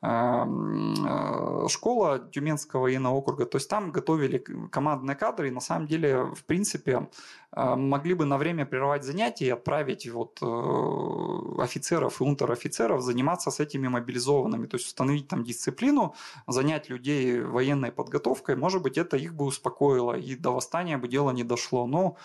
[0.00, 4.38] школа Тюменского военного округа, то есть там готовили
[4.70, 7.08] командные кадры, и на самом деле, в принципе,
[7.52, 13.50] э, могли бы на время прервать занятия и отправить вот э, офицеров и унтер-офицеров заниматься
[13.50, 16.14] с этими мобилизованными, то есть установить там дисциплину,
[16.46, 21.32] занять людей военной подготовкой, может быть, это их бы успокоило, и до восстания бы дело
[21.32, 21.88] не дошло.
[21.88, 22.16] Но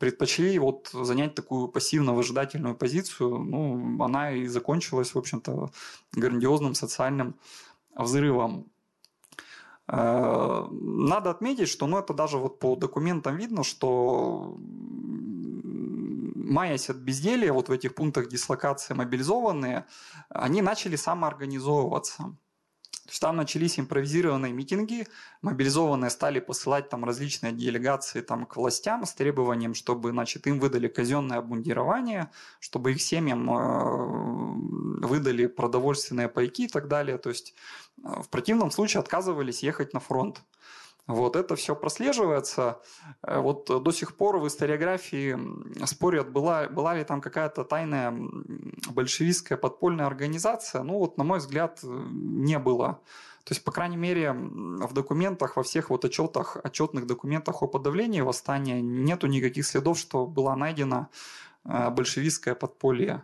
[0.00, 5.70] предпочли вот занять такую пассивно-выжидательную позицию, ну, она и закончилась, в общем-то,
[6.12, 7.36] грандиозным социальным
[7.96, 8.66] взрывом.
[9.88, 14.56] Э, надо отметить, что ну, это даже вот по документам видно, что
[16.44, 19.86] маясь от безделия, вот в этих пунктах дислокации мобилизованные,
[20.28, 22.36] они начали самоорганизовываться.
[23.04, 25.06] То есть там начались импровизированные митинги,
[25.42, 30.88] мобилизованные стали посылать там различные делегации там, к властям с требованием, чтобы значит, им выдали
[30.88, 37.18] казенное обмундирование, чтобы их семьям э, выдали продовольственные пайки и так далее.
[37.18, 37.54] То есть
[38.02, 40.42] э, в противном случае отказывались ехать на фронт.
[41.06, 42.80] Вот это все прослеживается.
[43.22, 45.38] Э, вот до сих пор в историографии
[45.84, 48.14] спорят, была, была ли там какая-то тайная
[48.90, 50.82] большевистская подпольная организация.
[50.82, 53.00] Ну вот, на мой взгляд, не было.
[53.44, 58.22] То есть, по крайней мере, в документах, во всех вот отчетах, отчетных документах о подавлении
[58.22, 61.08] восстания нету никаких следов, что была найдена
[61.66, 63.22] э, большевистское подполье.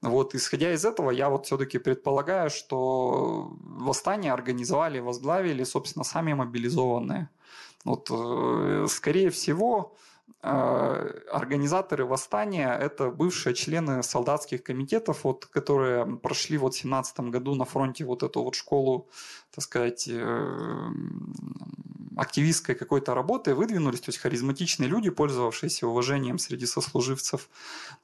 [0.00, 7.28] Вот, исходя из этого, я вот все-таки предполагаю, что восстание организовали, возглавили, собственно, сами мобилизованные.
[7.84, 9.96] Вот, э, скорее всего,
[10.40, 17.64] организаторы восстания– это бывшие члены солдатских комитетов, вот, которые прошли вот в 17 году на
[17.64, 19.08] фронте вот эту вот школу,
[19.50, 20.08] так сказать,
[22.16, 27.48] активистской какой-то работы выдвинулись, то есть харизматичные люди, пользовавшиеся уважением среди сослуживцев.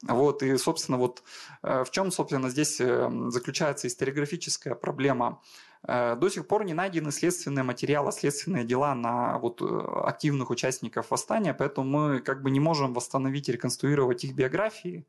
[0.02, 1.22] Вот, и, собственно, вот
[1.62, 5.40] в чем, собственно, здесь заключается историографическая проблема–
[5.73, 9.64] Э, до сих пор не найдены следственные материалы, следственные дела на вот э,
[10.06, 15.04] активных участников восстания, поэтому мы как бы не можем восстановить и реконструировать их биографии.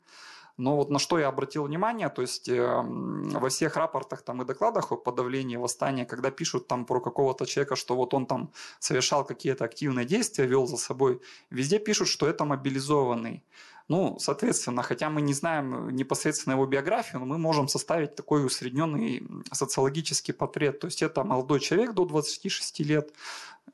[0.58, 4.46] Но вот на что я обратил внимание, то есть э, во всех рапортах там и
[4.46, 9.26] докладах о подавлении восстания, когда пишут там про какого-то человека, что вот он там совершал
[9.26, 13.44] какие-то активные действия, вел за собой, везде пишут, что это мобилизованный.
[13.88, 19.24] Ну, соответственно, хотя мы не знаем непосредственно его биографию, но мы можем составить такой усредненный
[19.52, 20.80] социологический портрет.
[20.80, 23.14] То есть это молодой человек до 26 лет,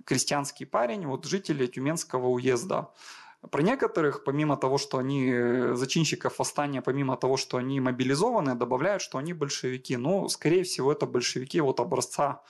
[0.04, 2.89] крестьянский парень, вот жители Тюменского уезда.
[3.50, 9.02] Про некоторых, помимо того, что они э, зачинщиков восстания, помимо того, что они мобилизованы, добавляют,
[9.02, 9.97] что они большевики.
[9.97, 12.43] Ну, скорее всего, это большевики вот образца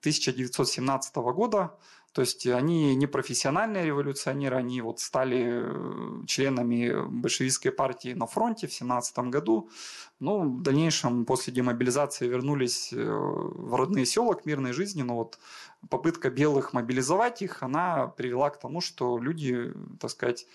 [0.00, 1.78] 1917 года,
[2.12, 8.66] то есть они не профессиональные революционеры, они вот стали э, членами большевистской партии на фронте
[8.66, 9.70] в 17 году.
[10.20, 15.38] Ну, в дальнейшем после демобилизации вернулись э, в родные села к мирной жизни, но вот
[15.88, 20.46] попытка белых мобилизовать их, она привела к тому, что люди, так сказать,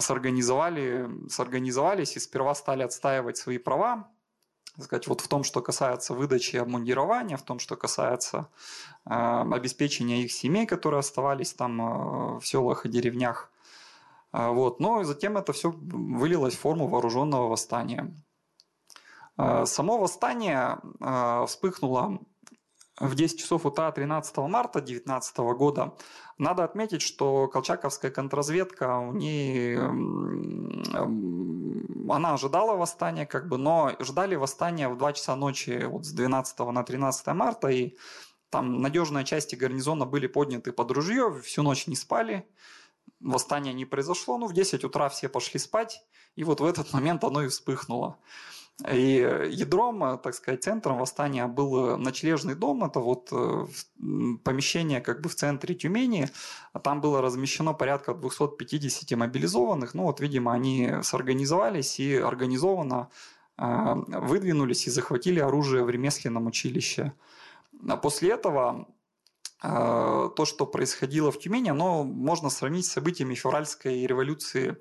[0.00, 4.08] сорганизовали, сорганизовались и сперва стали отстаивать свои права,
[4.82, 8.48] сказать, вот в том, что касается выдачи обмундирования, в том, что касается
[9.06, 13.50] э, обеспечения их семей, которые оставались там э, в селах и деревнях.
[14.32, 14.80] Э, вот.
[14.80, 18.12] Но затем это все вылилось в форму вооруженного восстания.
[19.38, 22.18] Э, само восстание э, вспыхнуло
[22.98, 25.94] в 10 часов утра 13 марта 2019 года.
[26.38, 29.76] Надо отметить, что колчаковская контрразведка, у ней,
[32.08, 36.58] она ожидала восстания, как бы, но ждали восстания в 2 часа ночи вот с 12
[36.58, 37.96] на 13 марта, и
[38.50, 42.48] там надежные части гарнизона были подняты под ружье, всю ночь не спали,
[43.20, 46.02] восстание не произошло, ну в 10 утра все пошли спать,
[46.36, 48.18] и вот в этот момент оно и вспыхнуло.
[48.90, 52.82] И ядром, э, так сказать, центром восстания был э, ночлежный дом.
[52.82, 53.66] Это вот э,
[54.42, 56.28] помещение как бы в центре Тюмени.
[56.82, 59.94] Там было размещено порядка 250 мобилизованных.
[59.94, 63.08] Ну вот, видимо, они сорганизовались и организованно
[63.56, 67.12] выдвинулись и захватили оружие в ремесленном училище.
[67.88, 68.88] А после этого
[69.60, 74.76] то, что происходило в Тюмени, оно можно сравнить с событиями февральской революции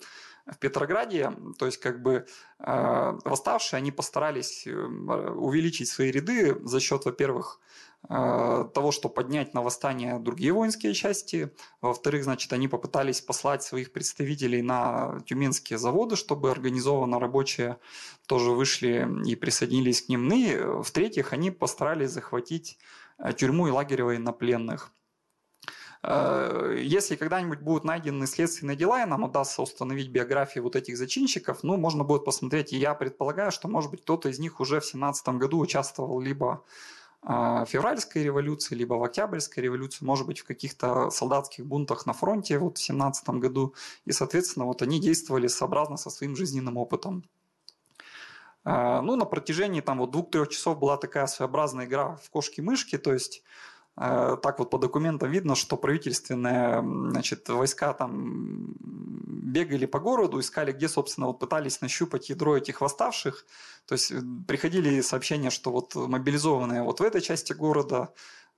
[0.45, 2.25] в Петрограде, то есть как бы
[2.59, 7.61] э, восставшие, они постарались э, увеличить свои ряды за счет, во-первых,
[8.09, 11.51] э, того, что поднять на восстание другие воинские части.
[11.81, 17.77] Во-вторых, значит, они попытались послать своих представителей на тюменские заводы, чтобы организованно рабочие
[18.27, 20.27] тоже вышли и присоединились к ним.
[20.27, 22.77] Ну и в-третьих, они постарались захватить
[23.37, 24.91] тюрьму и лагерь военнопленных.
[26.03, 31.63] Э, если когда-нибудь будут найдены следственные дела, и нам удастся установить биографии вот этих зачинщиков,
[31.63, 34.85] ну, можно будет посмотреть, и я предполагаю, что, может быть, кто-то из них уже в
[34.85, 36.63] 17 году участвовал либо
[37.23, 42.11] э, в февральской революции, либо в октябрьской революции, может быть, в каких-то солдатских бунтах на
[42.11, 47.23] фронте вот в 17 году, и, соответственно, вот они действовали сообразно со своим жизненным опытом.
[48.65, 53.13] Э, ну, на протяжении там вот двух-трех часов была такая своеобразная игра в кошки-мышки, то
[53.13, 53.41] есть
[53.95, 58.75] так вот по документам видно, что правительственные значит, войска там
[59.53, 63.45] бегали по городу, искали, где, собственно, вот пытались нащупать ядро этих восставших.
[63.85, 68.13] То есть э, приходили сообщения, что вот мобилизованные вот в этой части города,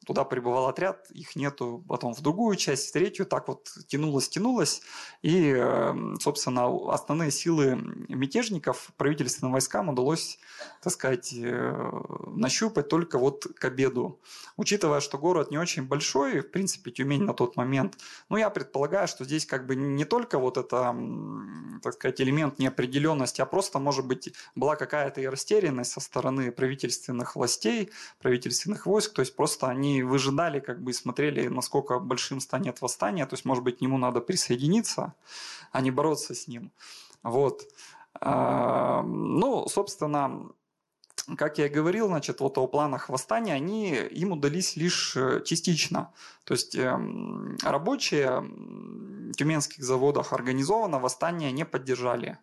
[0.05, 4.81] туда прибывал отряд, их нету, потом в другую часть, в третью, так вот тянулось, тянулось,
[5.21, 7.75] и, эм, собственно, основные силы
[8.07, 10.39] мятежников правительственным войскам удалось,
[10.81, 14.19] так сказать, э, нащупать только вот к обеду.
[14.57, 17.97] Учитывая, что город не очень большой, в принципе, Тюмень на тот момент,
[18.29, 20.95] ну, я предполагаю, что здесь как бы не только вот это,
[21.81, 27.35] так сказать, элемент неопределенности, а просто, может быть, была какая-то и растерянность со стороны правительственных
[27.35, 29.67] властей, правительственных войск, то есть просто
[30.03, 33.25] выжидали, как бы смотрели, насколько большим станет восстание.
[33.25, 35.13] То есть, может быть, к нему надо присоединиться,
[35.71, 36.71] а не бороться с ним.
[37.23, 37.67] Вот.
[38.21, 40.49] А, ну, собственно,
[41.37, 46.13] как я и говорил, значит, вот о планах восстания, они им удались лишь э, частично.
[46.43, 52.37] То есть эм, рабочие в тюменских заводах организованно восстание не поддержали.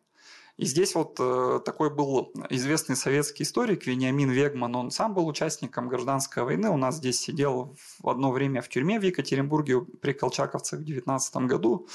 [0.63, 5.89] И здесь вот э, такой был известный советский историк Вениамин Вегман, он сам был участником
[5.89, 10.79] гражданской войны, у нас здесь сидел в одно время в тюрьме в Екатеринбурге при колчаковцах
[10.79, 11.89] в 19 году.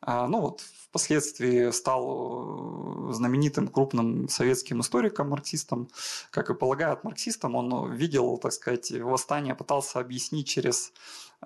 [0.00, 5.88] А, ну вот впоследствии стал э, знаменитым крупным советским историком, марксистом.
[6.32, 10.92] Как и полагают марксистам, он видел, так сказать, восстание, пытался объяснить через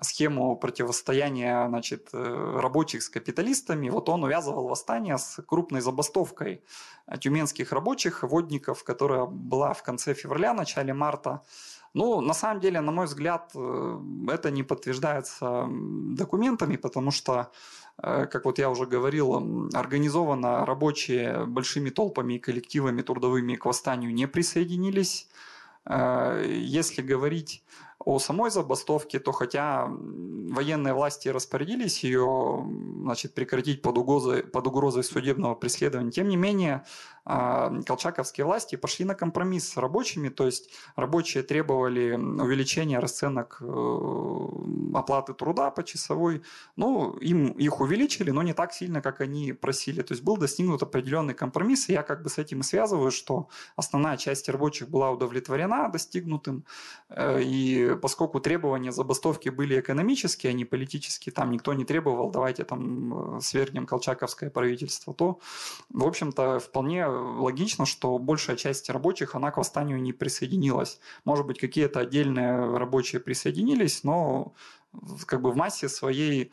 [0.01, 3.89] схему противостояния значит, э, рабочих с капиталистами.
[3.89, 6.63] Вот он увязывал восстание с крупной забастовкой
[7.19, 11.41] тюменских рабочих, водников, которая была в конце февраля, начале марта.
[11.93, 17.51] Ну, на самом деле, на мой взгляд, э, это не подтверждается документами, потому что
[18.01, 24.13] Э, как вот я уже говорил, организованно рабочие большими толпами и коллективами трудовыми к восстанию
[24.13, 25.27] не присоединились.
[25.85, 27.63] Э, если говорить
[28.05, 32.63] о самой забастовке, то хотя военные власти распорядились ее
[33.01, 36.85] значит, прекратить под угрозой, под угрозой судебного преследования, тем не менее
[37.25, 44.47] колчаковские власти пошли на компромисс с рабочими, то есть рабочие требовали увеличения расценок э,
[44.93, 46.43] оплаты труда по часовой,
[46.75, 50.83] ну, им их увеличили, но не так сильно, как они просили, то есть был достигнут
[50.83, 55.09] определенный компромисс, и я как бы с этим и связываю, что основная часть рабочих была
[55.09, 56.63] удовлетворена достигнутым,
[57.09, 62.65] э, и поскольку требования забастовки были экономические, а не политические, там никто не требовал, давайте
[62.65, 65.39] там э, свергнем колчаковское правительство, то,
[65.89, 70.99] в общем-то, вполне логично, что большая часть рабочих, она к восстанию не присоединилась.
[71.23, 74.53] Может быть, какие-то отдельные рабочие присоединились, но
[75.25, 76.51] как бы в массе своей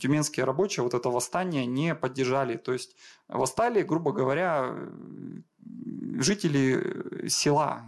[0.00, 2.56] тюменские рабочие вот это восстание не поддержали.
[2.56, 2.96] То есть
[3.28, 4.74] восстали, грубо говоря,
[6.18, 7.84] жители села,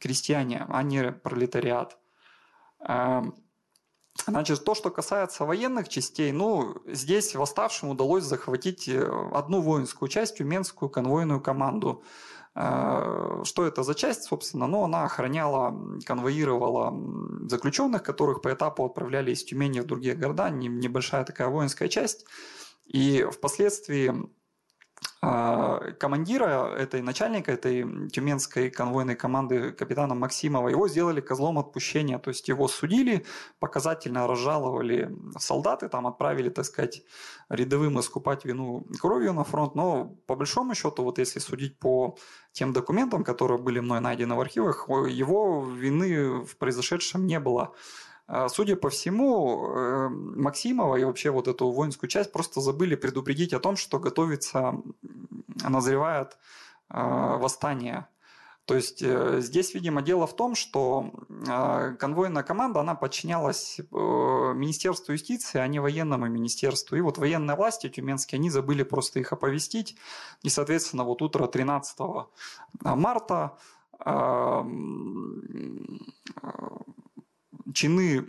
[0.00, 1.98] крестьяне, а не пролетариат.
[4.26, 10.38] Значит, то, что касается военных частей, ну, здесь восставшим удалось захватить э, одну воинскую часть,
[10.38, 12.02] Тюменскую конвойную команду.
[12.54, 14.66] Э, что это за часть, собственно?
[14.66, 16.94] Ну, она охраняла, конвоировала
[17.48, 22.24] заключенных, которых по этапу отправляли из Тюмени в другие города, небольшая такая воинская часть.
[22.86, 24.14] И впоследствии
[25.20, 32.48] командира этой, начальника этой тюменской конвойной команды капитана Максимова, его сделали козлом отпущения, то есть
[32.48, 33.24] его судили,
[33.58, 37.02] показательно разжаловали солдаты, там отправили, так сказать,
[37.48, 42.16] рядовым искупать вину кровью на фронт, но по большому счету, вот если судить по
[42.52, 47.74] тем документам, которые были мной найдены в архивах, его вины в произошедшем не было.
[48.28, 53.52] А, судя по всему, э, Максимова и вообще вот эту воинскую часть просто забыли предупредить
[53.52, 54.74] о том, что готовится,
[55.62, 56.36] назревает
[56.88, 58.08] а, восстание.
[58.64, 61.12] То есть э, здесь, видимо, дело в том, что
[61.48, 66.96] а, конвойная команда, она подчинялась э, Министерству юстиции, а не военному министерству.
[66.96, 69.94] И вот военные власти тюменские, они забыли просто их оповестить.
[70.42, 71.98] И, соответственно, вот утро 13
[72.82, 73.56] марта
[77.72, 78.24] чины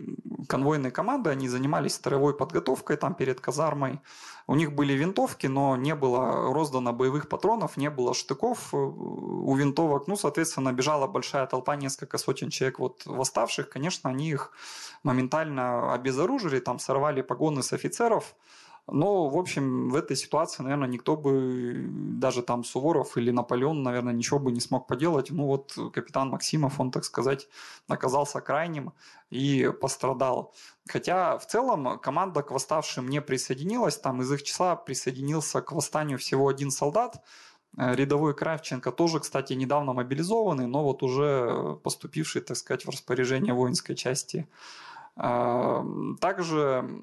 [0.48, 4.00] конвойной команды, они занимались строевой подготовкой там перед казармой.
[4.46, 9.54] У них были винтовки, но не было роздано боевых патронов, не было штыков э, у
[9.54, 10.08] винтовок.
[10.08, 13.68] Ну, соответственно, бежала большая толпа, несколько сотен человек вот восставших.
[13.68, 14.52] Конечно, они их
[15.02, 18.34] моментально обезоружили, там сорвали погоны с офицеров,
[18.90, 24.14] но, в общем, в этой ситуации, наверное, никто бы, даже там Суворов или Наполеон, наверное,
[24.14, 25.30] ничего бы не смог поделать.
[25.30, 27.48] Ну вот капитан Максимов, он, так сказать,
[27.86, 28.92] оказался крайним
[29.28, 30.54] и пострадал.
[30.88, 33.98] Хотя в целом команда к восставшим не присоединилась.
[33.98, 37.22] Там из их числа присоединился к восстанию всего один солдат.
[37.76, 43.52] Э, рядовой Кравченко тоже, кстати, недавно мобилизованный, но вот уже поступивший, так сказать, в распоряжение
[43.52, 44.48] воинской части.
[46.20, 47.02] Также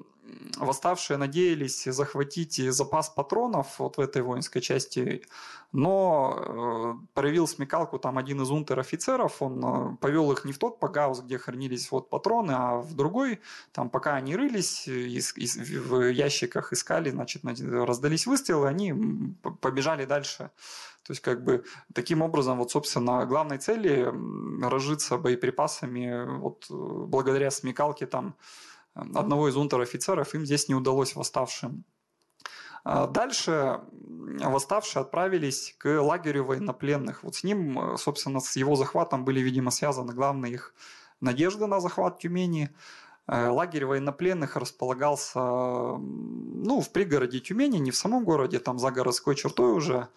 [0.56, 5.22] восставшие надеялись захватить запас патронов вот в этой воинской части,
[5.72, 10.78] но э, проявил смекалку там один из унтер-офицеров, он э, повел их не в тот
[10.78, 13.40] пагаус, где хранились вот патроны, а в другой,
[13.72, 18.94] там пока они рылись, из, из, в ящиках искали, значит, раздались выстрелы, они
[19.60, 20.50] побежали дальше.
[21.06, 21.64] То есть, как бы,
[21.94, 24.12] таким образом, вот, собственно, главной цели
[24.60, 28.34] разжиться боеприпасами, вот, благодаря смекалке там
[28.96, 31.84] одного из унтер-офицеров, им здесь не удалось восставшим.
[32.84, 37.24] А дальше восставшие отправились к лагерю военнопленных.
[37.24, 40.74] Вот с ним, собственно, с его захватом были, видимо, связаны главные их
[41.20, 42.70] надежды на захват Тюмени.
[43.26, 49.34] Э, лагерь военнопленных располагался ну, в пригороде Тюмени, не в самом городе, там за городской
[49.34, 50.08] чертой уже.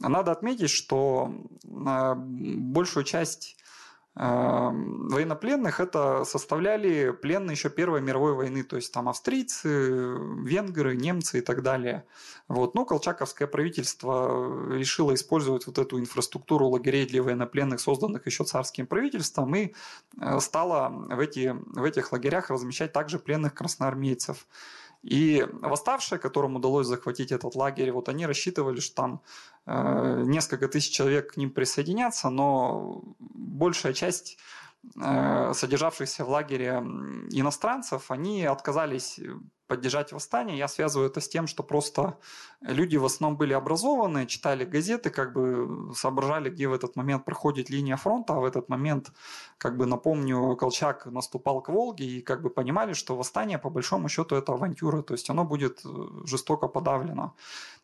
[0.00, 1.32] Надо отметить, что
[1.64, 3.57] э, большую часть
[4.18, 11.40] военнопленных это составляли пленные еще Первой мировой войны, то есть там австрийцы, венгры, немцы и
[11.40, 12.04] так далее.
[12.48, 12.74] Вот.
[12.74, 19.54] Но колчаковское правительство решило использовать вот эту инфраструктуру лагерей для военнопленных, созданных еще царским правительством,
[19.54, 19.72] и
[20.20, 24.46] э, стало в, эти, в этих лагерях размещать также пленных красноармейцев.
[25.02, 29.22] И восставшие, которым удалось захватить этот лагерь, вот они рассчитывали, что там
[29.66, 34.38] э, несколько тысяч человек к ним присоединятся, но большая часть
[35.00, 36.82] э, содержавшихся в лагере
[37.30, 39.20] иностранцев, они отказались
[39.68, 40.58] поддержать восстание.
[40.58, 42.18] Я связываю это с тем, что просто
[42.60, 47.70] люди в основном были образованы, читали газеты, как бы соображали, где в этот момент проходит
[47.70, 49.12] линия фронта, а в этот момент,
[49.58, 54.08] как бы напомню, Колчак наступал к Волге и как бы понимали, что восстание по большому
[54.08, 55.88] счету это авантюра, то есть оно будет э,
[56.24, 57.34] жестоко подавлено.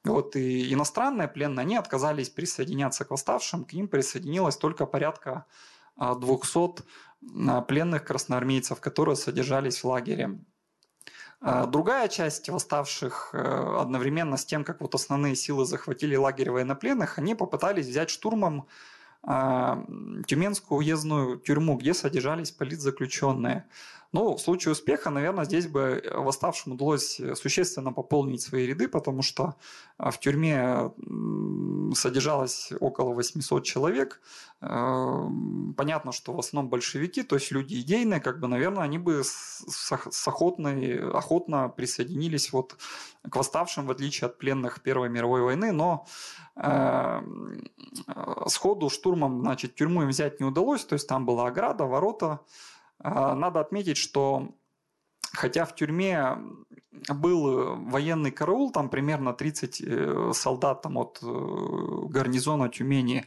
[0.04, 5.44] Вот и иностранные пленные, они отказались присоединяться к восставшим, к ним присоединилось только порядка
[5.96, 10.38] 200 а, а, пленных красноармейцев, которые содержались в лагере.
[11.46, 17.18] А другая часть восставших э, одновременно с тем, как вот основные силы захватили лагерь военнопленных,
[17.18, 18.66] они попытались взять штурмом
[19.22, 19.84] а,
[20.26, 23.66] Тюменскую уездную тюрьму, где содержались политзаключенные.
[24.14, 29.56] Но в случае успеха, наверное, здесь бы восставшим удалось существенно пополнить свои ряды, потому что
[29.98, 30.92] а, в тюрьме
[31.96, 34.20] содержалось около 800 человек.
[34.60, 40.26] Понятно, что в основном большевики, то есть люди идейные, как бы, наверное, они бы с
[40.28, 42.76] охотной, охотно присоединились вот
[43.28, 46.06] к восставшим, в отличие от пленных Первой мировой войны, но
[46.56, 47.20] э,
[48.46, 52.40] сходу штурмом, значит, тюрьму им взять не удалось, то есть там была ограда, ворота,
[53.00, 54.48] надо отметить, что
[55.34, 56.38] хотя в тюрьме
[57.08, 61.26] был военный караул, там примерно 30 э, солдат там, от э,
[62.08, 63.26] гарнизона Тюмени,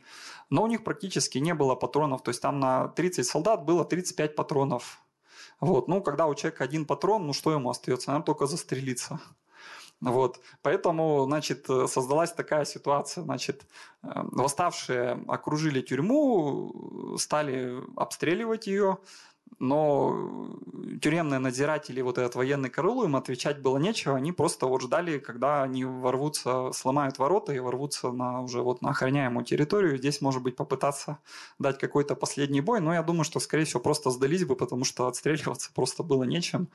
[0.49, 4.35] но у них практически не было патронов, то есть там на 30 солдат было 35
[4.35, 5.01] патронов.
[5.59, 5.87] Вот.
[5.87, 8.09] Ну, когда у человека один патрон, ну что ему остается?
[8.09, 9.19] Наверное, только застрелиться.
[9.99, 10.39] Вот.
[10.61, 13.65] Поэтому, значит, создалась такая ситуация, значит,
[14.03, 18.99] э, восставшие окружили тюрьму, стали обстреливать ее,
[19.59, 20.59] но
[21.01, 25.63] тюремные надзиратели, вот этот военный караул, им отвечать было нечего, они просто вот ждали, когда
[25.63, 29.97] они ворвутся, сломают ворота и ворвутся на уже вот на охраняемую территорию.
[29.97, 31.19] Здесь, может быть, попытаться
[31.59, 35.07] дать какой-то последний бой, но я думаю, что, скорее всего, просто сдались бы, потому что
[35.07, 36.69] отстреливаться просто было нечем.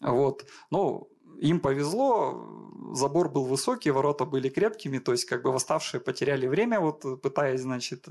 [0.00, 0.46] Вот.
[0.70, 1.08] Ну,
[1.40, 2.44] им повезло,
[2.92, 7.60] забор был высокий, ворота были крепкими, то есть как бы восставшие потеряли время, вот пытаясь,
[7.60, 8.08] значит,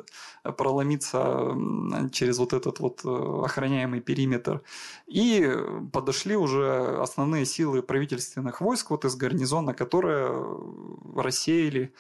[0.58, 1.56] проломиться
[2.12, 4.62] через вот этот вот э, охраняемый периметр.
[5.06, 5.48] И
[5.94, 10.58] подошли уже основные силы правительственных войск вот из гарнизона, которые
[11.16, 11.94] рассеяли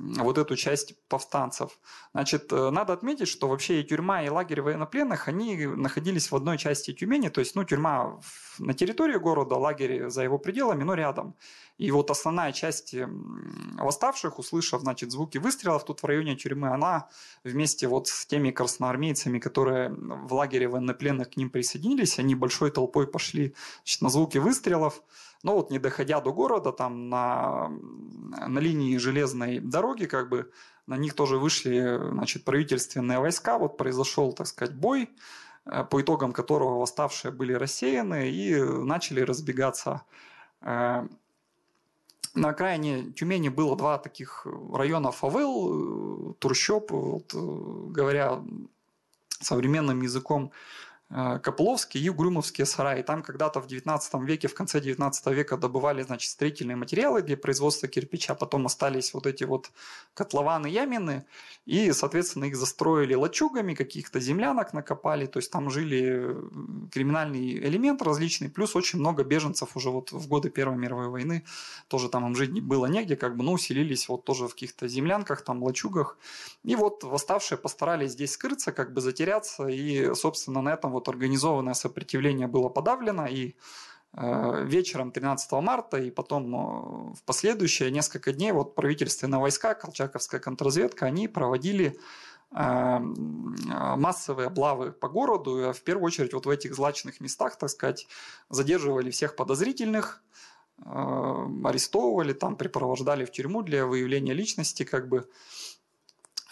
[0.00, 1.78] вот эту часть повстанцев.
[2.12, 6.58] Значит, э, надо отметить, что вообще и тюрьма, и лагерь военнопленных, они находились в одной
[6.58, 8.18] части Тюмени, то есть, ну, тюрьма
[8.58, 11.34] на территории города, лагерь за его пределами, но рядом.
[11.76, 12.94] И вот основная часть
[13.78, 17.08] восставших, услышав, значит, звуки выстрелов тут в районе тюрьмы, она
[17.44, 23.06] вместе вот с теми красноармейцами, которые в лагере военнопленных к ним присоединились, они большой толпой
[23.06, 25.02] пошли значит, на звуки выстрелов,
[25.42, 30.50] но вот не доходя до города, там на, на линии железной дороги, как бы
[30.86, 35.08] на них тоже вышли значит, правительственные войска, вот произошел, так сказать, бой,
[35.64, 40.02] э, по итогам которого восставшие были рассеяны и начали разбегаться.
[40.60, 41.06] Э,
[42.34, 48.42] на окраине Тюмени было два таких района фавел, э, трущоб, вот, говоря
[49.40, 50.52] современным языком,
[51.10, 53.02] Э, Копыловские и Угрюмовские сараи.
[53.02, 57.88] Там когда-то в 19 веке, в конце 19 века добывали значит, строительные материалы для производства
[57.88, 59.72] кирпича, потом остались вот эти вот
[60.14, 61.24] котлованы, ямины,
[61.66, 66.36] и, соответственно, их застроили лачугами, каких-то землянок накопали, то есть там жили
[66.92, 71.44] криминальный элемент различный, плюс очень много беженцев уже вот в годы Первой мировой войны,
[71.88, 75.42] тоже там им жить было негде, как бы, ну, селились вот тоже в каких-то землянках,
[75.42, 76.18] там, лачугах,
[76.62, 81.08] и вот восставшие постарались здесь скрыться, как бы затеряться, и, собственно, на этом вот вот
[81.08, 83.54] организованное сопротивление было подавлено, и
[84.12, 90.40] э, вечером 13 марта и потом э, в последующие несколько дней вот правительственные войска, колчаковская
[90.40, 91.98] контрразведка, они проводили
[92.54, 98.06] э, массовые облавы по городу, в первую очередь вот в этих злачных местах, так сказать,
[98.50, 100.22] задерживали всех подозрительных,
[100.82, 105.28] арестовывали, там припровождали в тюрьму для выявления личности, как бы.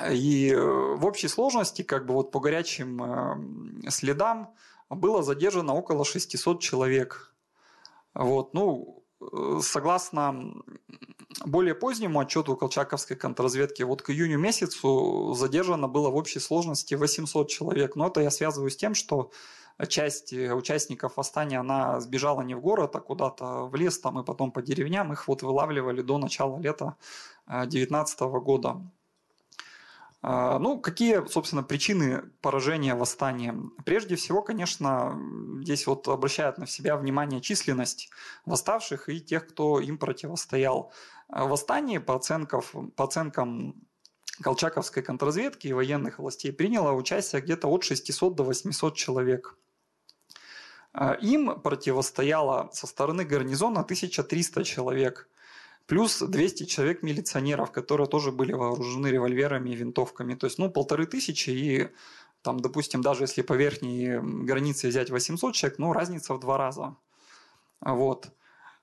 [0.07, 4.55] И э, в общей сложности, как бы вот по горячим э, следам,
[4.89, 7.35] было задержано около 600 человек.
[8.15, 10.55] Вот, ну, э, согласно
[11.45, 17.49] более позднему отчету Колчаковской контрразведки, вот к июню месяцу задержано было в общей сложности 800
[17.49, 17.97] человек.
[17.97, 19.33] Но это я связываю с тем, что
[19.89, 24.53] часть участников восстания, она сбежала не в город, а куда-то в лес там и потом
[24.53, 25.13] по деревням.
[25.13, 26.97] Их вот вылавливали до начала лета
[27.47, 28.81] 2019 года.
[30.21, 33.55] А, ну, какие, собственно, причины поражения восстания?
[33.85, 35.17] Прежде всего, конечно,
[35.63, 38.11] здесь вот обращает на себя внимание численность
[38.45, 40.93] восставших и тех, кто им противостоял.
[41.29, 42.63] В восстании, по, оценкам,
[42.97, 43.87] по оценкам
[44.43, 49.57] Колчаковской контрразведки и военных властей, приняло участие где-то от 600 до 800 человек.
[50.93, 55.29] А, им противостояло со стороны гарнизона 1300 человек–
[55.89, 60.35] Плюс 200 человек милиционеров, которые тоже были вооружены револьверами и винтовками.
[60.35, 61.89] То есть, ну, полторы тысячи и
[62.43, 66.95] там, допустим, даже если по верхней границе взять 800 человек, ну, разница в два раза.
[67.81, 68.29] Вот.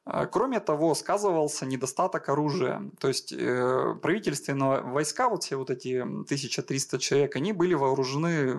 [0.04, 2.82] А, кроме того, сказывался недостаток оружия.
[3.00, 8.58] То есть э, правительственные войска, вот все вот эти 1300 человек, они были вооружены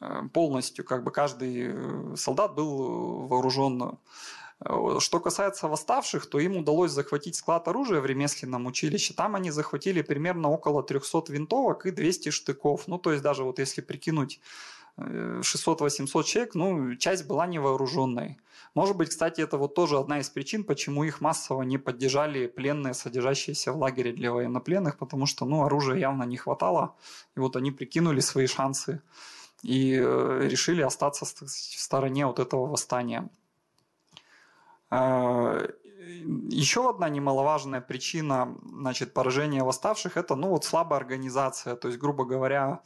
[0.00, 3.96] э, полностью, как бы каждый э, солдат был вооружен Э,
[4.98, 9.14] что касается восставших, то им удалось захватить склад оружия в ремесленном училище.
[9.14, 12.88] Там они захватили примерно около 300 винтовок и 200 штыков.
[12.88, 14.40] Ну, то есть даже вот если прикинуть
[14.96, 18.38] 600-800 э, человек, ну, часть была невооруженной.
[18.74, 22.94] Может быть, кстати, это вот тоже одна из причин, почему их массово не поддержали пленные,
[22.94, 26.94] содержащиеся в лагере для военнопленных, потому что, ну, оружия явно не хватало,
[27.36, 29.02] и вот они прикинули свои шансы
[29.62, 33.28] и э, решили остаться в стороне вот этого восстания.
[34.94, 35.66] А,
[36.50, 41.76] Еще одна немаловажная причина значит, поражения восставших– это ну, вот слабая организация.
[41.76, 42.80] То есть, грубо говоря,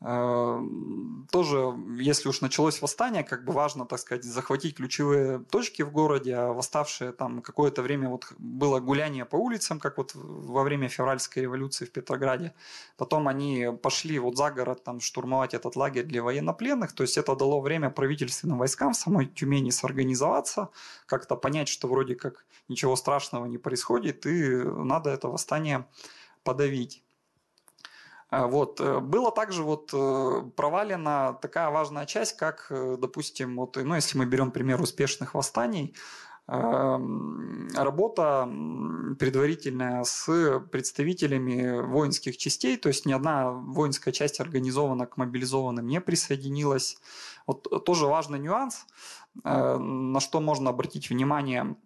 [0.00, 6.34] тоже, если уж началось восстание, как бы важно, так сказать, захватить ключевые точки в городе,
[6.34, 11.42] а восставшие там какое-то время вот было гуляние по улицам, как вот во время февральской
[11.42, 12.52] революции в Петрограде.
[12.98, 17.34] Потом они пошли вот за город там штурмовать этот лагерь для военнопленных, то есть это
[17.34, 20.68] дало время правительственным войскам в самой Тюмени сорганизоваться,
[21.06, 25.86] как-то понять, что вроде как ничего страшного не происходит, и надо это восстание
[26.42, 27.03] подавить.
[28.34, 28.80] А, вот.
[28.80, 34.18] Э, было также вот э, провалена такая важная часть, как, э, допустим, вот, ну, если
[34.18, 35.94] мы берем пример успешных восстаний,
[36.46, 38.46] работа
[39.18, 46.02] предварительная с представителями воинских частей, то есть ни одна воинская часть организована к мобилизованным не
[46.02, 46.98] присоединилась.
[47.46, 48.84] Вот тоже важный нюанс,
[49.42, 51.76] на что можно обратить внимание.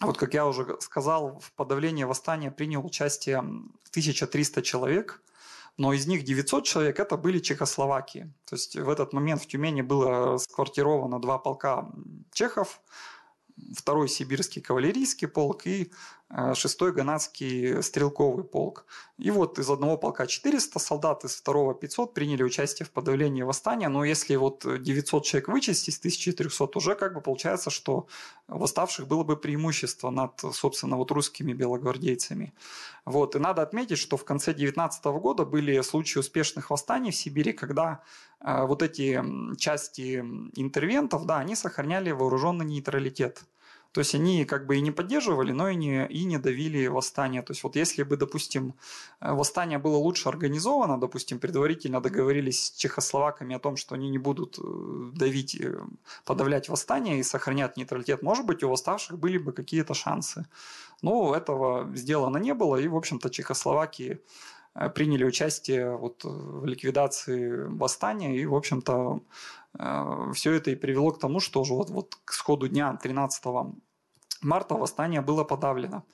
[0.00, 5.22] Вот как я уже сказал, в подавлении восстания принял участие 1300 человек–
[5.76, 8.32] но из них 900 человек это были Чехословакии.
[8.44, 11.90] То есть в этот момент в Тюмени было сквартировано два полка
[12.32, 12.80] чехов,
[13.76, 15.92] второй сибирский кавалерийский полк и
[16.30, 18.86] э, шестой ганадский стрелковый полк.
[19.18, 23.88] И вот из одного полка 400 солдат, из второго 500 приняли участие в подавлении восстания.
[23.88, 28.06] Но если вот 900 человек вычесть из 1300, уже как бы получается, что
[28.48, 32.54] восставших было бы преимущество над, собственно, вот русскими белогвардейцами.
[33.04, 33.36] Вот.
[33.36, 38.02] И надо отметить, что в конце 19 года были случаи успешных восстаний в Сибири, когда
[38.40, 39.22] э, вот эти
[39.58, 40.18] части
[40.54, 43.44] интервентов, да, они сохраняли вооруженный нейтралитет.
[43.94, 47.42] То есть они как бы и не поддерживали, но и не, и не давили восстание.
[47.42, 48.74] То есть вот если бы, допустим,
[49.20, 54.18] э, восстание было лучше организовано, допустим, предварительно договорились с чехословаками о том, что они не
[54.18, 54.62] будут э,
[55.14, 55.78] давить, э,
[56.24, 60.44] подавлять восстание и сохранять нейтралитет, может быть, у восставших были бы какие-то шансы.
[61.02, 64.18] Но этого сделано не было, и, в общем-то, Чехословакии
[64.96, 69.20] приняли участие вот в ликвидации восстания, и, в общем-то,
[70.34, 73.44] все это и привело к тому, что уже вот, вот к сходу дня 13
[74.44, 76.04] марта восстание было подавлено.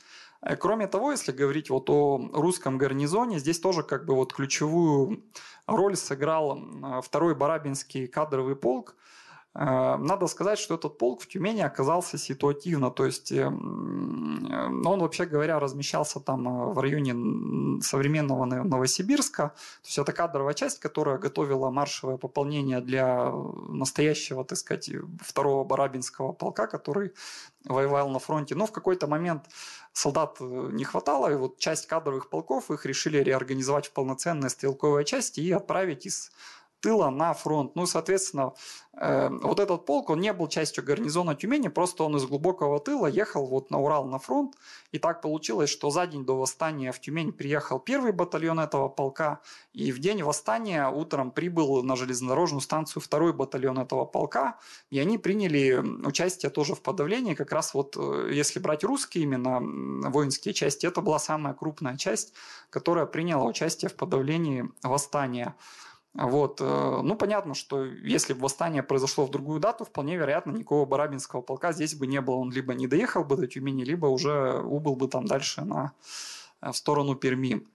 [0.43, 5.23] Э, кроме того, если говорить вот о русском гарнизоне, здесь тоже как бы вот ключевую
[5.67, 6.59] роль сыграл
[7.03, 9.20] второй Барабинский кадровый полк, Э,
[9.53, 15.25] надо сказать, что этот полк в Тюмени оказался ситуативно, то есть эм, э, он, вообще
[15.25, 19.49] говоря, размещался там э, в районе современного Новосибирска.
[19.83, 23.33] То есть это кадровая часть, которая готовила маршевое пополнение для
[23.69, 24.89] настоящего, так сказать,
[25.21, 27.13] второго Барабинского полка, который
[27.65, 28.55] воевал на фронте.
[28.55, 29.47] Но в какой-то момент
[29.93, 35.41] солдат не хватало, и вот часть кадровых полков их решили реорганизовать в полноценные стрелковые части
[35.41, 36.31] и отправить из
[36.81, 37.77] тыла на фронт.
[37.77, 38.55] Ну, соответственно,
[38.95, 43.07] э, вот этот полк, он не был частью гарнизона Тюмени, просто он из глубокого тыла
[43.07, 44.57] ехал вот на Урал на фронт.
[44.93, 49.41] И так получилось, что за день до восстания в Тюмень приехал первый батальон этого полка,
[49.73, 54.59] и в день восстания утром прибыл на железнодорожную станцию второй батальон этого полка,
[54.91, 57.35] и они приняли участие тоже в подавлении.
[57.35, 59.61] Как раз вот, э, если брать русские именно
[60.11, 62.33] воинские части, это была самая крупная часть,
[62.71, 65.55] которая приняла участие в подавлении восстания.
[66.15, 66.61] Вот.
[66.61, 71.41] Э, ну, понятно, что если бы восстание произошло в другую дату, вполне вероятно, никакого барабинского
[71.41, 72.37] полка здесь бы не было.
[72.37, 75.93] Он либо не доехал бы до Тюмени, либо уже убыл бы там дальше на,
[76.63, 77.67] э, в сторону Перми.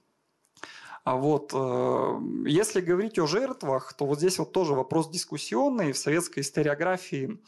[1.05, 5.91] А вот э, если говорить о жертвах, то вот здесь вот тоже вопрос дискуссионный.
[5.93, 7.39] В советской историографии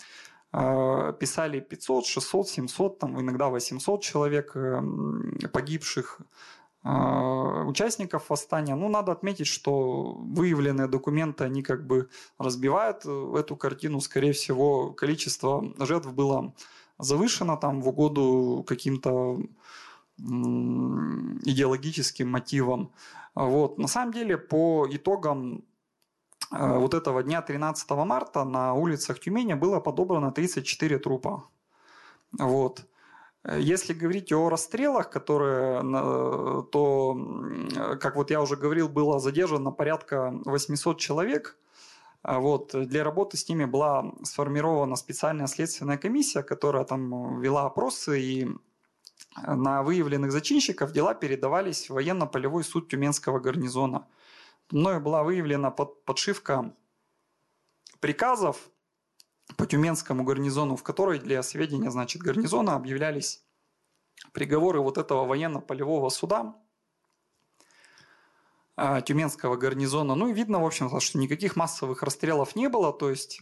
[1.20, 4.82] писали 500, 600, 700, там иногда 800 человек э,
[5.52, 6.22] погибших
[7.66, 8.76] участников восстания.
[8.76, 14.00] Ну, надо отметить, что выявленные документы, они как бы разбивают эту картину.
[14.00, 16.54] Скорее всего, количество жертв было
[17.00, 19.40] завышено там в угоду каким-то
[20.20, 22.92] идеологическим мотивам.
[23.36, 23.78] Вот.
[23.78, 25.64] На самом деле, по итогам
[26.52, 31.44] э, вот этого дня 13 марта на улицах Тюмени было подобрано 34 трупа.
[32.32, 32.88] Вот.
[33.56, 35.82] Если говорить о расстрелах, которые,
[36.72, 37.18] то,
[38.02, 41.58] как вот я уже говорил, было задержано порядка 800 человек.
[42.24, 42.74] Вот.
[42.74, 48.48] Для работы с ними была сформирована специальная следственная комиссия, которая там вела опросы и
[49.46, 54.08] на выявленных зачинщиков дела передавались в военно-полевой суд Тюменского гарнизона.
[54.72, 56.76] Мною была выявлена под, подшивка
[58.02, 58.70] приказов
[59.56, 63.44] по Тюменскому гарнизону, в которой для сведения значит, гарнизона объявлялись
[64.34, 66.56] приговоры вот этого военно-полевого суда
[68.76, 70.16] а, Тюменского гарнизона.
[70.16, 73.42] Ну и видно, в общем что никаких массовых расстрелов не было, то есть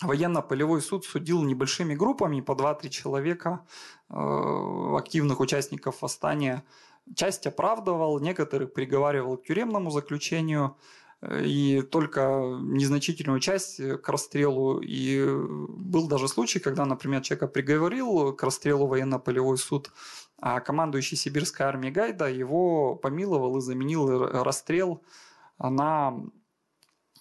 [0.00, 3.66] военно-полевой суд судил небольшими группами по 2-3 человека,
[4.08, 6.64] э, активных участников восстания.
[7.14, 10.76] Часть оправдывал, некоторых приговаривал к тюремному заключению,
[11.22, 14.80] и только незначительную часть к расстрелу.
[14.80, 19.92] И был даже случай, когда, например, человека приговорил к расстрелу военно-полевой суд,
[20.40, 25.02] а командующий сибирской армией Гайда его помиловал и заменил расстрел
[25.58, 26.24] на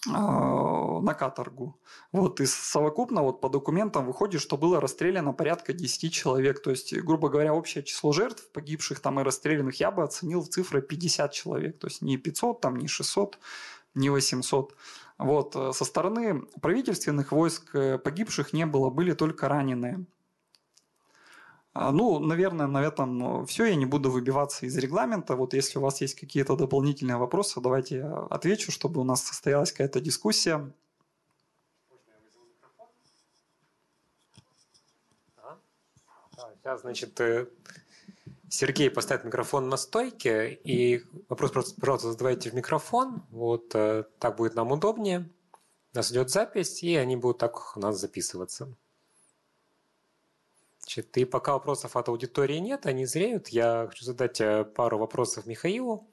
[0.09, 1.79] а, на каторгу.
[2.11, 6.63] Вот, и совокупно вот по документам выходит, что было расстреляно порядка 10 человек.
[6.63, 10.49] То есть, грубо говоря, общее число жертв, погибших там и расстрелянных, я бы оценил в
[10.49, 11.77] цифры 50 человек.
[11.77, 13.37] То есть, не 500, там, не 600,
[13.95, 14.75] не 800.
[15.17, 20.05] Вот, э, со стороны правительственных войск э, погибших не было, были только раненые.
[21.73, 23.65] А, ну, наверное, на этом все.
[23.65, 25.35] Я не буду выбиваться из регламента.
[25.35, 29.71] Вот если у вас есть какие-то дополнительные вопросы, давайте я отвечу, чтобы у нас состоялась
[29.71, 30.71] какая-то дискуссия.
[36.61, 37.47] Сейчас, значит, э,
[38.51, 43.23] Сергей поставит микрофон на стойке, и вопрос, пожалуйста, задавайте в микрофон.
[43.29, 45.29] Вот э, так будет нам удобнее.
[45.93, 48.75] У нас идет запись, и они будут так у нас записываться.
[50.79, 55.45] Значит, и пока вопросов от аудитории нет, они зреют, я хочу задать э, пару вопросов
[55.45, 56.11] Михаилу.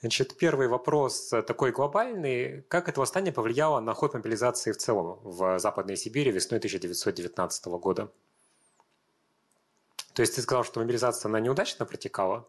[0.00, 2.62] Значит, первый вопрос э, такой глобальный.
[2.62, 8.10] Как это восстание повлияло на ход мобилизации в целом в Западной Сибири весной 1919 года?
[10.16, 12.48] То есть ты сказал, что мобилизация она неудачно протекала.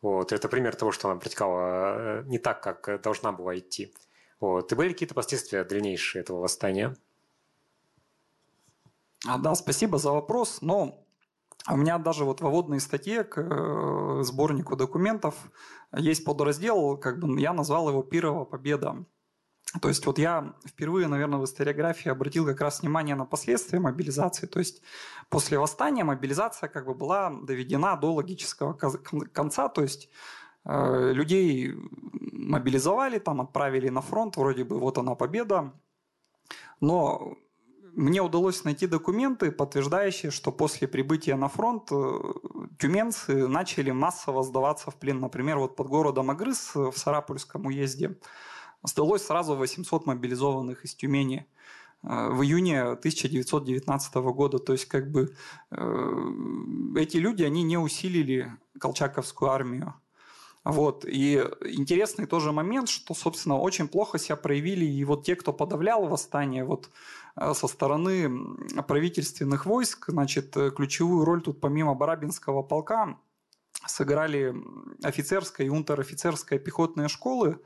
[0.00, 3.92] Вот, это пример того, что она протекала э, не так, как должна была идти.
[4.38, 4.70] Вот.
[4.70, 6.96] И были какие-то последствия дальнейшие этого восстания?
[9.26, 10.62] А, да, спасибо за вопрос.
[10.62, 11.04] Но
[11.68, 15.34] у меня даже вот в вводной статье к э, сборнику документов
[15.92, 19.04] есть подраздел, как бы я назвал его «Пирова победа».
[19.80, 24.46] То есть вот я впервые, наверное, в историографии обратил как раз внимание на последствия мобилизации.
[24.46, 24.82] То есть
[25.28, 29.68] после восстания мобилизация как бы была доведена до логического конца.
[29.68, 30.08] То есть
[30.64, 31.72] э, людей
[32.32, 35.72] мобилизовали, там отправили на фронт, вроде бы вот она победа.
[36.80, 37.36] Но
[37.92, 42.18] мне удалось найти документы, подтверждающие, что после прибытия на фронт э,
[42.76, 45.20] тюменцы начали массово сдаваться в плен.
[45.20, 48.16] Например, вот под городом Агрыз в Сарапульском уезде
[48.82, 51.46] сдалось сразу 800 мобилизованных из Тюмени
[52.02, 54.58] э, в июне 1919 года.
[54.58, 55.34] То есть, как бы
[55.70, 59.94] э, эти люди, они не усилили Колчаковскую армию.
[60.62, 61.04] Вот.
[61.06, 66.06] И интересный тоже момент, что, собственно, очень плохо себя проявили и вот те, кто подавлял
[66.06, 66.90] восстание, вот
[67.36, 68.30] э, со стороны
[68.86, 73.16] правительственных войск, значит, ключевую роль тут помимо Барабинского полка
[73.86, 74.54] сыграли
[75.02, 77.58] офицерская и унтер-офицерская пехотные школы.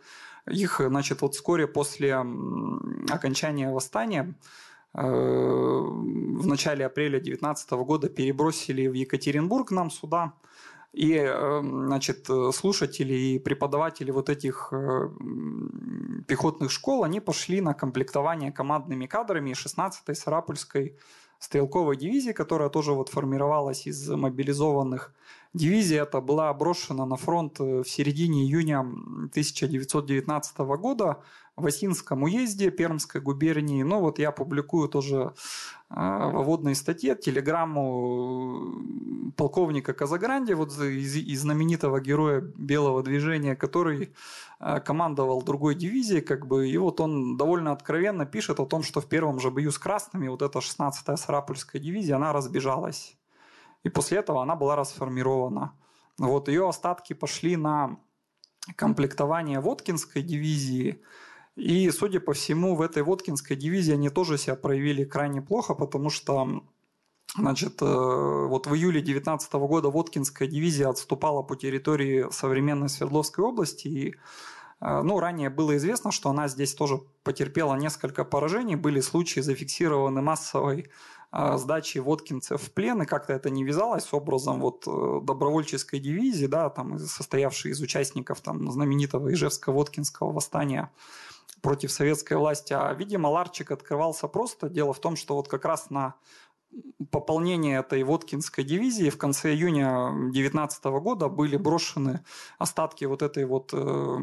[0.51, 4.35] Их, значит, вот вскоре после окончания восстания
[4.95, 10.35] э, в начале апреля 19 года перебросили в Екатеринбург нам сюда.
[10.93, 15.09] И, эм, значит, слушатели и преподаватели вот этих э,
[16.29, 20.97] пехотных школ, они пошли на комплектование командными кадрами 16-й Сарапульской
[21.41, 25.13] стрелковой дивизии, которая тоже вот формировалась из мобилизованных
[25.55, 31.23] Дивизия эта была брошена на фронт в середине июня 1919 года
[31.55, 33.85] в Осинском уезде Пермской губернии.
[33.85, 35.33] Ну вот я публикую тоже
[35.89, 38.83] а, в вводной статье телеграмму
[39.37, 44.13] полковника Казагранди, вот из, из знаменитого героя Белого движения, который
[44.85, 49.09] командовал другой дивизией, как бы, и вот он довольно откровенно пишет о том, что в
[49.09, 53.17] первом же бою с красными вот эта 16-я Сарапульская дивизия, она разбежалась.
[53.85, 55.73] И после этого она была расформирована.
[56.19, 57.99] Вот ее остатки пошли на
[58.77, 61.01] комплектование Воткинской дивизии–
[61.57, 66.11] и, судя по всему, в этой Воткинской дивизии они тоже себя проявили крайне плохо, потому
[66.11, 66.63] что
[67.37, 73.89] Значит, э, вот в июле 2019 года Воткинская дивизия отступала по территории современной Свердловской области.
[73.89, 74.15] И
[74.81, 78.77] э, ну, ранее было известно, что она здесь тоже потерпела несколько поражений.
[78.77, 80.87] Были случаи зафиксированы массовой
[81.57, 84.85] сдачи воткинцев в плен, и как-то это не вязалось с образом вот
[85.25, 90.91] добровольческой дивизии, да, там, состоявшей из участников там, знаменитого Ижевско-Воткинского восстания
[91.65, 92.75] против советской власти.
[92.75, 94.69] А, видимо, ларчик открывался просто.
[94.69, 96.15] Дело в том, что вот как раз на
[97.11, 102.25] пополнение этой Воткинской дивизии в конце июня 2019 года были брошены
[102.59, 104.19] остатки вот этой вот э,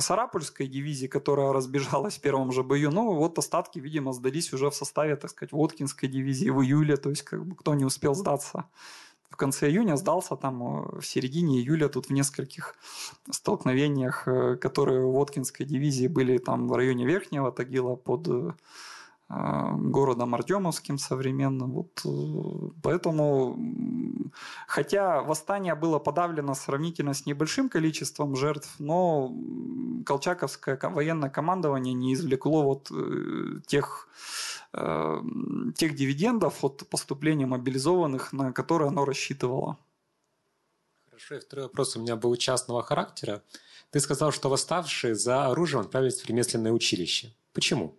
[0.00, 2.90] Сарапульской дивизии, которая разбежалась в первом же бою.
[2.90, 7.10] Ну, вот остатки, видимо, сдались уже в составе, так сказать, Воткинской дивизии в июле, то
[7.10, 8.66] есть как бы кто не успел сдаться
[9.30, 12.74] в конце июня, сдался там э, в середине июля тут в нескольких
[13.30, 18.52] столкновениях, э, которые у Воткинской дивизии были там в районе Верхнего Тагила под э,
[19.28, 21.72] городом Артемовским современным.
[21.72, 22.04] Вот,
[22.82, 23.58] поэтому,
[24.68, 29.34] хотя восстание было подавлено сравнительно с небольшим количеством жертв, но
[30.04, 32.90] Колчаковское военное командование не извлекло вот
[33.66, 34.08] тех
[34.78, 35.22] Э,
[35.74, 39.78] тех дивидендов от поступления мобилизованных, на которые оно рассчитывало.
[41.08, 43.42] Хорошо, и второй вопрос у меня был частного характера.
[43.90, 47.32] Ты сказал, что восставшие за оружием отправились в ремесленное училище.
[47.54, 47.96] Почему?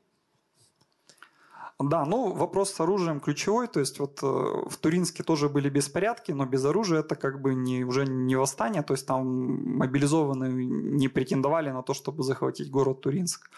[1.79, 6.31] Да, ну вопрос с оружием ключевой, то есть вот э, в Туринске тоже были беспорядки,
[6.31, 11.07] но без оружия это как бы не, уже не восстание, то есть там мобилизованные не
[11.07, 13.51] претендовали на то, чтобы захватить город Туринск.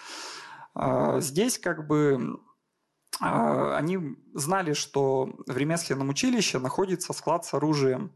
[0.76, 2.42] А здесь как бы
[3.22, 8.10] а, они знали, что в ремесленном училище находится склад с оружием э,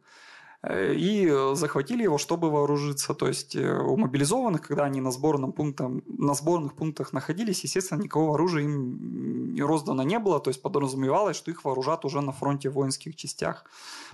[0.69, 3.13] и захватили его, чтобы вооружиться.
[3.13, 8.01] То есть э, у мобилизованных, когда они на, сборном пунктах, на сборных пунктах находились, естественно,
[8.01, 12.69] никакого оружия им роздано не было, то есть подразумевалось, что их вооружат уже на фронте
[12.69, 13.65] в воинских частях.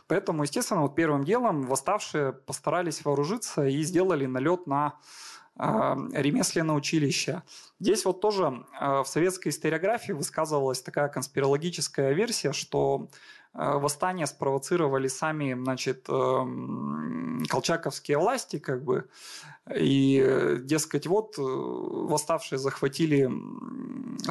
[0.07, 4.95] Поэтому, естественно, вот первым делом восставшие постарались вооружиться и сделали налет на
[5.57, 7.43] ремесленное училище.
[7.81, 13.09] Здесь вот тоже в советской историографии высказывалась такая конспирологическая версия, что
[13.53, 19.09] восстание спровоцировали сами, значит, эм, колчаковские власти, как бы,
[19.75, 23.29] и, дескать, вот э, восставшие захватили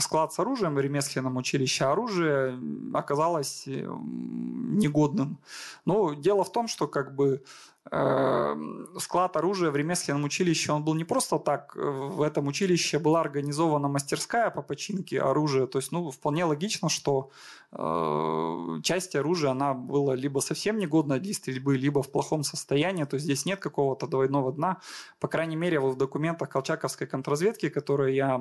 [0.01, 2.59] склад с оружием в ремесленном училище, оружие
[2.93, 5.39] оказалось э, негодным.
[5.85, 7.43] Но дело в том, что как бы
[7.91, 11.75] склад оружия в ремесленном училище, он был не просто так.
[11.75, 15.67] В этом училище была организована мастерская по починке оружия.
[15.67, 17.31] То есть, ну, вполне логично, что
[17.73, 23.05] э, часть оружия, она была либо совсем негодна для стрельбы, либо в плохом состоянии.
[23.05, 24.81] То есть, здесь нет какого-то двойного дна.
[25.19, 28.39] По крайней мере, в документах колчаковской контрразведки, которые я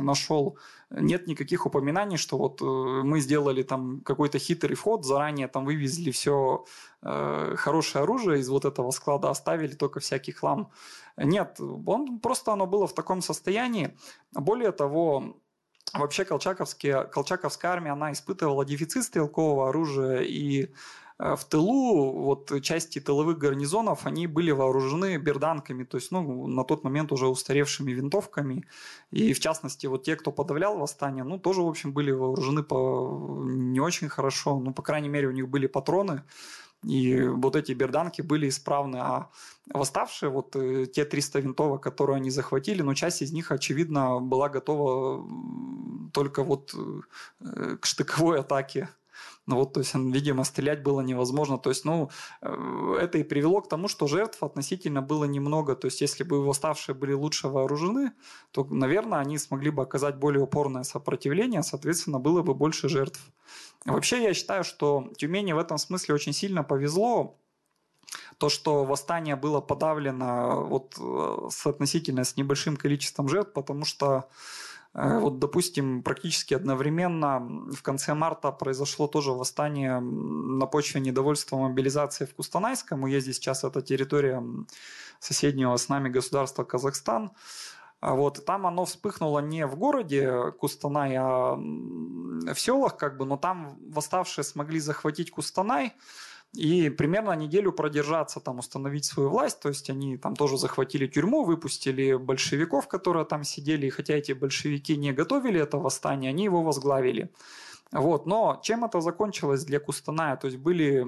[0.00, 0.56] нашел,
[0.90, 6.10] нет никаких упоминаний, что вот э, мы сделали там какой-то хитрый вход, заранее там вывезли
[6.10, 6.64] все
[7.02, 10.70] э, хорошее оружие из вот этого склада, оставили только всякий хлам.
[11.16, 13.96] Нет, он, просто оно было в таком состоянии.
[14.32, 15.36] Более того,
[15.94, 20.72] вообще колчаковские, колчаковская армия, она испытывала дефицит стрелкового оружия, и
[21.36, 26.84] в тылу, вот части тыловых гарнизонов, они были вооружены берданками, то есть, ну, на тот
[26.84, 28.64] момент уже устаревшими винтовками.
[29.10, 33.44] И, в частности, вот те, кто подавлял восстание, ну, тоже, в общем, были вооружены по...
[33.44, 34.58] не очень хорошо.
[34.58, 36.22] Ну, по крайней мере, у них были патроны
[36.84, 39.30] и вот эти берданки были исправны, а
[39.72, 44.48] восставшие, вот э, те 300 винтовок, которые они захватили, ну, часть из них, очевидно, была
[44.48, 45.24] готова
[46.12, 48.88] только вот э, к штыковой атаке.
[49.46, 51.58] Ну вот, то есть, видимо, стрелять было невозможно.
[51.58, 52.10] То есть, ну,
[52.42, 55.74] э, это и привело к тому, что жертв относительно было немного.
[55.74, 58.12] То есть, если бы восставшие были лучше вооружены,
[58.52, 63.20] то, наверное, они смогли бы оказать более упорное сопротивление, соответственно, было бы больше жертв.
[63.84, 67.36] Вообще, я считаю, что Тюмени в этом смысле очень сильно повезло,
[68.38, 74.28] то, что восстание было подавлено вот э, с относительно с небольшим количеством жертв, потому что
[74.28, 74.28] Э,
[74.94, 77.40] вот, допустим, практически одновременно
[77.72, 83.08] в конце марта произошло тоже восстание на почве недовольства мобилизации в Кустанайском.
[83.08, 84.42] Здесь сейчас это территория
[85.18, 87.30] соседнего с нами государства Казахстан.
[88.00, 93.36] А вот, там оно вспыхнуло не в городе Кустанай, а в селах, как бы, но
[93.36, 95.94] там восставшие смогли захватить Кустанай
[96.54, 99.60] и примерно неделю продержаться, там, установить свою власть.
[99.60, 104.32] То есть они там тоже захватили тюрьму, выпустили большевиков, которые там сидели, и хотя эти
[104.32, 107.30] большевики не готовили это восстание, они его возглавили.
[107.92, 108.26] Вот.
[108.26, 110.36] Но чем это закончилось для Кустаная?
[110.36, 111.04] То есть были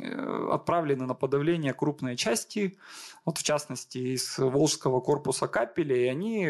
[0.00, 2.78] э, отправлены на подавление крупные части,
[3.24, 6.48] вот в частности из Волжского корпуса капеля, и они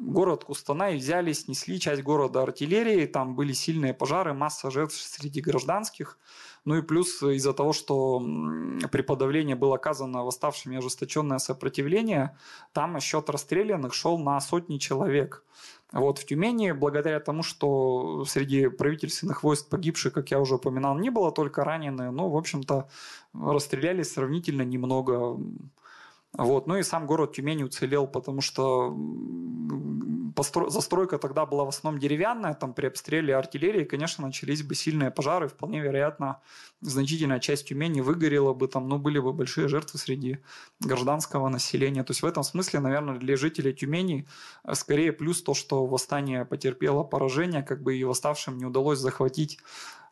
[0.00, 6.18] город Кустанай взяли, снесли часть города артиллерии, там были сильные пожары, масса жертв среди гражданских.
[6.68, 8.20] Ну и плюс из-за того, что
[8.92, 12.36] при подавлении было оказано восставшими ожесточенное сопротивление,
[12.74, 15.44] там счет расстрелянных шел на сотни человек.
[15.92, 21.08] Вот в Тюмени, благодаря тому, что среди правительственных войск погибших, как я уже упоминал, не
[21.08, 22.90] было только раненые, но, в общем-то,
[23.32, 25.40] расстреляли сравнительно немного.
[26.32, 26.66] Вот.
[26.66, 28.94] Ну и сам город Тюмень уцелел, потому что
[30.38, 30.70] постро...
[30.70, 35.48] застройка тогда была в основном деревянная, там при обстреле артиллерии, конечно, начались бы сильные пожары,
[35.48, 36.40] вполне вероятно,
[36.80, 40.38] значительная часть Тюмени выгорела бы, там, ну, были бы большие жертвы среди
[40.80, 42.04] гражданского населения.
[42.04, 44.28] То есть в этом смысле, наверное, для жителей Тюмени
[44.64, 49.58] э, скорее плюс то, что восстание потерпело поражение, как бы и восставшим не удалось захватить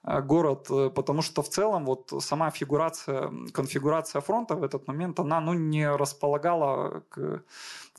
[0.06, 5.40] город, э, потому что в целом вот сама фигурация, конфигурация фронта в этот момент, она
[5.40, 7.42] ну, не располагала к,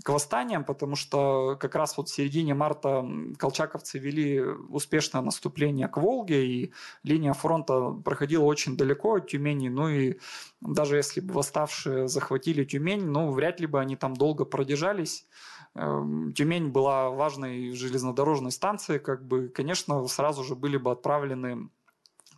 [0.03, 3.05] к восстаниям, потому что как раз вот в середине марта
[3.37, 9.89] колчаковцы вели успешное наступление к Волге, и линия фронта проходила очень далеко от Тюмени, ну
[9.89, 10.17] и
[10.61, 15.27] даже если бы восставшие захватили Тюмень, ну вряд ли бы они там долго продержались,
[15.75, 21.69] эм, Тюмень была важной железнодорожной станцией, как бы, конечно, сразу же были бы отправлены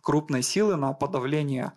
[0.02, 1.72] крупной силы на подавление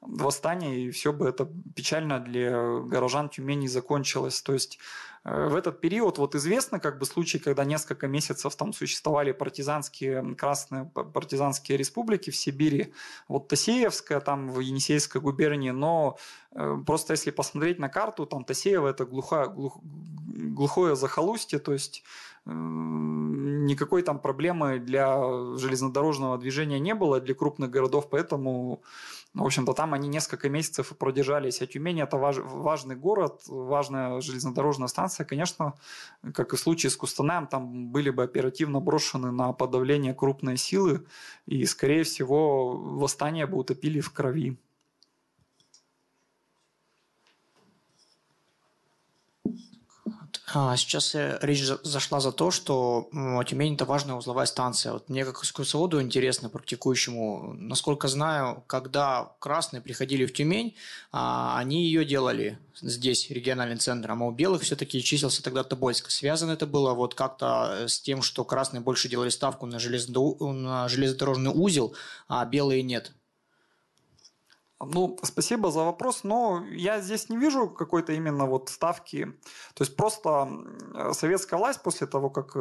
[0.00, 4.40] восстания, и все бы это печально для горожан Тюмени закончилось.
[4.42, 4.78] То есть
[5.24, 10.34] э, в этот период вот известно как бы случай, когда несколько месяцев там существовали партизанские,
[10.36, 12.92] красные партизанские республики в Сибири,
[13.28, 16.18] вот Тосеевская там в Енисейской губернии, но
[16.52, 22.04] э, просто если посмотреть на карту, там Тосеево это глухое, глух, глухое захолустье, то есть
[22.46, 25.18] никакой там проблемы для
[25.56, 28.82] железнодорожного движения не было для крупных городов, поэтому,
[29.34, 31.60] в общем-то, там они несколько месяцев продержались.
[31.60, 35.26] А Тюмень– это важ, важный город, важная железнодорожная станция.
[35.26, 35.74] Конечно,
[36.34, 41.04] как и в случае с Кустанаем, там были бы оперативно брошены на подавление крупные силы,
[41.46, 44.56] и, скорее всего, восстание бы утопили в крови.
[50.76, 53.08] Сейчас э, речь зашла за то, что
[53.46, 54.92] Тюмень– это важная узловая станция.
[54.92, 60.76] Вот мне как экскурсоводу интересно, практикующему, насколько знаю, когда красные приходили в Тюмень,
[61.10, 66.10] а, они ее делали здесь, региональным центром, а у белых все-таки числился тогда Тобольск.
[66.10, 71.50] Связано это было вот как-то э, с тем, что красные больше делали ставку на железнодорожный
[71.52, 71.96] узел,
[72.28, 73.12] а белые нет–
[74.80, 79.32] ну, спасибо за вопрос, но я здесь не вижу какой-то именно вот ставки.
[79.74, 80.48] То есть просто
[81.12, 82.60] советская власть после того, как э,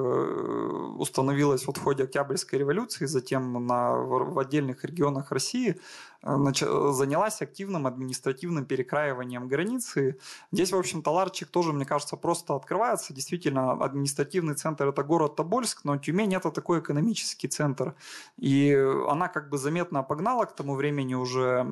[0.97, 5.79] установилась вот в ходе Октябрьской революции, затем на, в отдельных регионах России,
[6.25, 10.17] занялась активным административным перекраиванием границы.
[10.51, 13.13] Здесь, в общем-то, ларчик тоже, мне кажется, просто открывается.
[13.13, 17.93] Действительно, административный центр– это город Тобольск, но Тюмень– это такой экономический центр.
[18.37, 18.73] И
[19.07, 21.71] она как бы заметно погнала к тому времени уже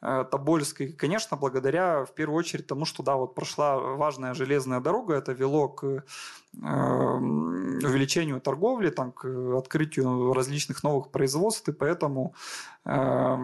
[0.00, 0.80] Тобольск.
[0.80, 5.32] И, конечно, благодаря в первую очередь тому, что да, вот прошла важная железная дорога, это
[5.32, 6.00] вело к э,
[6.54, 9.26] увеличению торговли, там, к
[9.58, 12.34] открытию различных новых производств, и поэтому
[12.86, 13.36] э,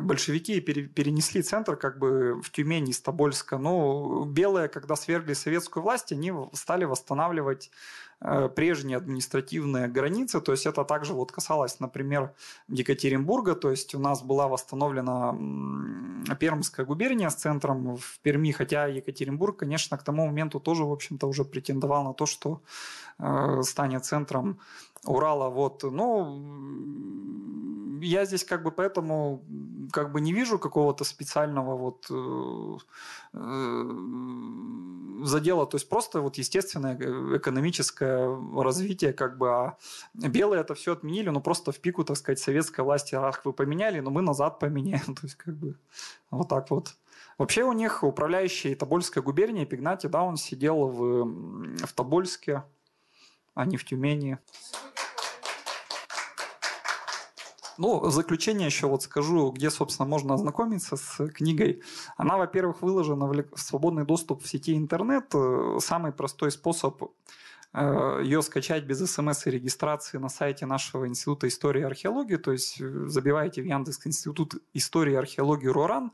[0.00, 3.56] большевики перенесли центр как бы в Тюмень из Тобольска.
[3.56, 7.70] Но белые, когда свергли советскую власть, они стали восстанавливать
[8.20, 12.34] Э, прежние административные границы, то есть это также вот касалось, например,
[12.66, 15.37] Екатеринбурга, то есть у нас была восстановлена
[16.38, 21.26] Пермская губерния с центром в Перми, хотя Екатеринбург, конечно, к тому моменту тоже, в общем-то,
[21.26, 22.60] уже претендовал на то, что
[23.18, 24.58] э, станет центром
[25.08, 25.48] Урала.
[25.48, 25.82] Вот.
[25.82, 26.40] Но
[28.02, 29.42] я здесь как бы поэтому
[29.92, 32.78] как бы не вижу какого-то специального вот э,
[33.32, 36.94] э, задела, то есть просто вот естественное
[37.36, 39.78] экономическое развитие, как бы, а
[40.14, 44.00] белые это все отменили, ну просто в пику, так сказать, советской власти, ах, вы поменяли,
[44.00, 45.76] но мы назад поменяем, то есть как бы
[46.30, 46.94] вот так вот.
[47.38, 51.24] Вообще у них управляющий Тобольской губернией Пигнати, да, он сидел в,
[51.86, 52.64] в Тобольске,
[53.58, 54.38] а не в Тюмени.
[57.76, 61.82] Ну, в заключение еще вот скажу, где, собственно, можно ознакомиться с книгой.
[62.16, 65.34] Она, во-первых, выложена в свободный доступ в сети интернет.
[65.80, 67.02] Самый простой способ
[67.72, 72.36] э, ее скачать без смс и регистрации на сайте нашего Института истории и археологии.
[72.36, 76.12] То есть э, забиваете в Яндекс Институт истории и археологии РОРАН,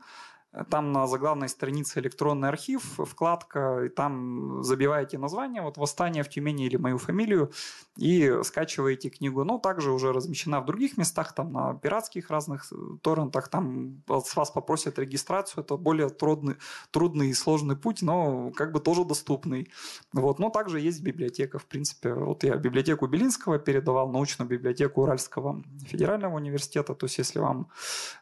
[0.69, 6.65] там на заглавной странице электронный архив, вкладка, и там забиваете название, вот «Восстание в Тюмени»
[6.65, 7.51] или мою фамилию,
[7.97, 9.43] и скачиваете книгу.
[9.43, 14.35] Ну, также уже размещена в других местах, там на пиратских разных э, торрентах, там с
[14.35, 16.55] вас попросят регистрацию, это более трудный,
[16.91, 19.69] трудный и сложный путь, но как бы тоже доступный.
[20.13, 20.39] Вот.
[20.39, 22.13] Но также есть библиотека, в принципе.
[22.13, 27.67] Вот я библиотеку Белинского передавал, научную библиотеку Уральского федерального университета, то есть если вам,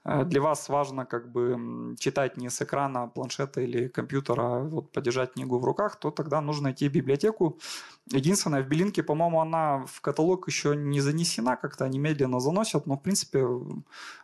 [0.05, 4.59] э, для вас важно как бы читать читать не с экрана планшета или компьютера, а
[4.59, 7.57] вот подержать книгу в руках, то тогда нужно идти в библиотеку.
[8.11, 12.95] Единственное, в Белинке, по-моему, она в каталог еще не занесена, как-то они медленно заносят, но,
[12.95, 13.45] в принципе,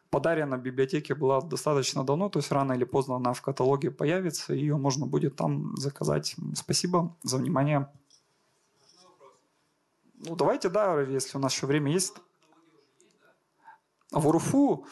[0.09, 4.77] подарена библиотеке была достаточно давно, то есть рано или поздно она в каталоге появится, ее
[4.77, 6.35] можно будет там заказать.
[6.55, 7.87] Спасибо за внимание.
[10.27, 12.13] Ну, давайте, да, если у нас еще время есть.
[14.11, 14.85] В УРФУ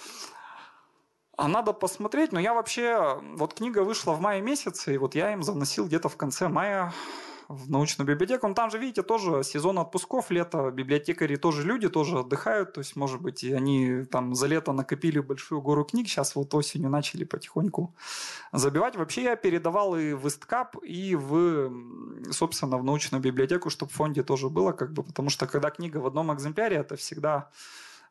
[1.37, 3.21] а надо посмотреть, но я вообще...
[3.35, 6.93] Вот книга вышла в мае месяце, и вот я им заносил где-то в конце мая
[7.47, 8.47] в научную библиотеку.
[8.47, 12.73] Ну, там же, видите, тоже сезон отпусков, лето, библиотекари тоже люди, тоже отдыхают.
[12.73, 16.53] То есть, может быть, и они там за лето накопили большую гору книг, сейчас вот
[16.55, 17.95] осенью начали потихоньку
[18.51, 18.95] забивать.
[18.95, 21.71] Вообще я передавал и в Исткап, и в,
[22.31, 25.99] собственно, в научную библиотеку, чтобы в фонде тоже было, как бы, потому что когда книга
[25.99, 27.49] в одном экземпляре, это всегда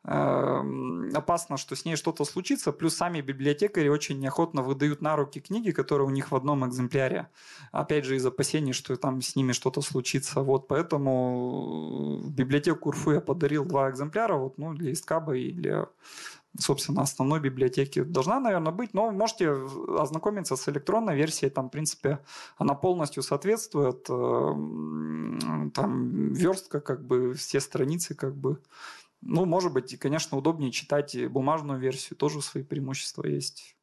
[0.07, 2.73] опасно, что с ней что-то случится.
[2.73, 7.29] Плюс сами библиотекари очень неохотно выдают на руки книги, которые у них в одном экземпляре.
[7.73, 10.43] Опять же, из опасений, что там с ними что-то случится.
[10.43, 15.89] Вот поэтому в библиотеку УРФУ я подарил два экземпляра, вот, ну, для Искаба и для
[16.59, 19.51] собственно, основной библиотеки должна, наверное, быть, но можете
[19.99, 22.21] ознакомиться с электронной версией, там, в принципе,
[22.57, 28.59] она полностью соответствует, эм, там, верстка, как бы, все страницы, как бы,
[29.27, 33.77] ну, может быть, и, конечно, удобнее читать бумажную версию, тоже свои преимущества есть.